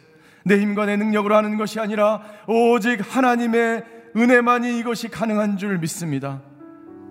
내 0.45 0.59
힘과 0.59 0.85
내 0.85 0.95
능력으로 0.95 1.35
하는 1.35 1.57
것이 1.57 1.79
아니라 1.79 2.21
오직 2.47 3.01
하나님의 3.01 3.83
은혜만이 4.15 4.79
이것이 4.79 5.09
가능한 5.09 5.57
줄 5.57 5.77
믿습니다. 5.77 6.41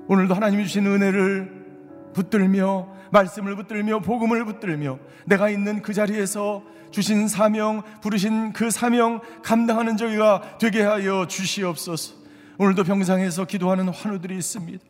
오늘도 0.08 0.34
하나님이 0.34 0.64
주신 0.64 0.86
은혜를 0.86 1.66
붙들며 2.14 2.88
말씀을 3.12 3.56
붙들며 3.56 4.00
복음을 4.00 4.44
붙들며 4.46 4.98
내가 5.26 5.50
있는 5.50 5.82
그 5.82 5.92
자리에서 5.92 6.62
주신 6.90 7.28
사명 7.28 7.82
부르신 8.00 8.54
그 8.54 8.70
사명 8.70 9.20
감당하는 9.42 9.98
저희가 9.98 10.56
되게 10.58 10.82
하여 10.82 11.26
주시옵소서. 11.26 12.14
오늘도 12.56 12.84
병상에서 12.84 13.44
기도하는 13.44 13.90
환우들이 13.90 14.34
있습니다. 14.36 14.84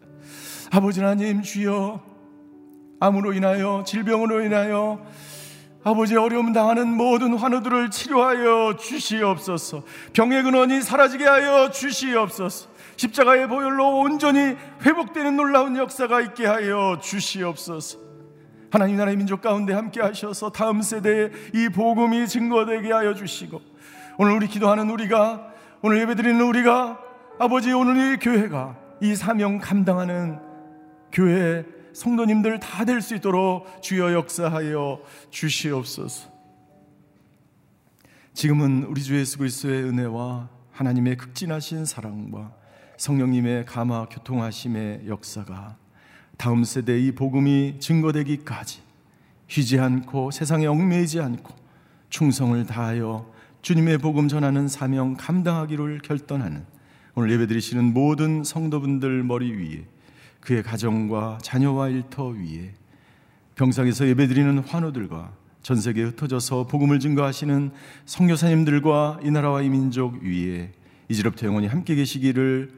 아버지 0.70 1.00
하나님 1.00 1.42
주여 1.42 2.00
암으로 3.00 3.32
인하여 3.32 3.82
질병으로 3.84 4.42
인하여 4.42 5.04
아버지 5.82 6.16
어려움 6.16 6.52
당하는 6.52 6.88
모든 6.88 7.34
환우들을 7.34 7.90
치료하여 7.90 8.76
주시옵소서. 8.76 9.82
병의 10.12 10.44
근원이 10.44 10.82
사라지게 10.82 11.24
하여 11.24 11.70
주시옵소서. 11.70 12.77
십자가의 12.98 13.48
보혈로 13.48 14.00
온전히 14.00 14.56
회복되는 14.82 15.36
놀라운 15.36 15.76
역사가 15.76 16.20
있게 16.20 16.46
하여 16.46 16.98
주시옵소서. 17.00 17.98
하나님 18.70 18.96
나라의 18.96 19.16
민족 19.16 19.40
가운데 19.40 19.72
함께 19.72 20.02
하셔서 20.02 20.50
다음 20.50 20.82
세대에 20.82 21.30
이 21.54 21.68
복음이 21.70 22.28
증거되게 22.28 22.92
하여 22.92 23.14
주시고 23.14 23.62
오늘 24.18 24.34
우리 24.34 24.46
기도하는 24.46 24.90
우리가 24.90 25.54
오늘 25.80 26.00
예배드리는 26.02 26.38
우리가 26.40 26.98
아버지 27.38 27.72
오늘 27.72 28.14
이 28.14 28.16
교회가 28.18 28.76
이 29.00 29.14
사명 29.14 29.58
감당하는 29.58 30.38
교회 31.12 31.64
성도님들 31.94 32.58
다 32.60 32.84
될 32.84 33.00
수 33.00 33.14
있도록 33.14 33.80
주여 33.80 34.12
역사하여 34.12 35.00
주시옵소서. 35.30 36.28
지금은 38.34 38.84
우리 38.84 39.02
주 39.02 39.16
예수 39.16 39.38
그리스도의 39.38 39.84
은혜와 39.84 40.48
하나님의 40.72 41.16
극진하신 41.16 41.84
사랑과 41.84 42.57
성령님의 42.98 43.64
감화 43.64 44.06
교통하심의 44.06 45.02
역사가 45.06 45.76
다음 46.36 46.64
세대의 46.64 47.06
이 47.06 47.12
복음이 47.12 47.76
증거되기까지 47.78 48.80
쉬지 49.46 49.78
않고 49.78 50.32
세상에 50.32 50.66
얽매이지 50.66 51.20
않고 51.20 51.54
충성을 52.10 52.66
다하여 52.66 53.32
주님의 53.62 53.98
복음 53.98 54.26
전하는 54.26 54.66
사명 54.66 55.14
감당하기를 55.14 56.00
결단하는 56.02 56.64
오늘 57.14 57.30
예배드리시는 57.32 57.92
모든 57.94 58.42
성도분들 58.42 59.22
머리 59.22 59.52
위에 59.52 59.84
그의 60.40 60.64
가정과 60.64 61.38
자녀와 61.40 61.90
일터 61.90 62.28
위에 62.28 62.74
병상에서 63.54 64.08
예배드리는 64.08 64.58
환우들과 64.58 65.32
전 65.62 65.80
세계에 65.80 66.04
흩어져서 66.04 66.66
복음을 66.66 66.98
증거하시는 66.98 67.70
성교사님들과 68.06 69.20
이 69.22 69.30
나라와 69.30 69.62
이 69.62 69.68
민족 69.68 70.20
위에 70.22 70.72
이제부터 71.08 71.46
영원히 71.46 71.68
함께 71.68 71.94
계시기를 71.94 72.77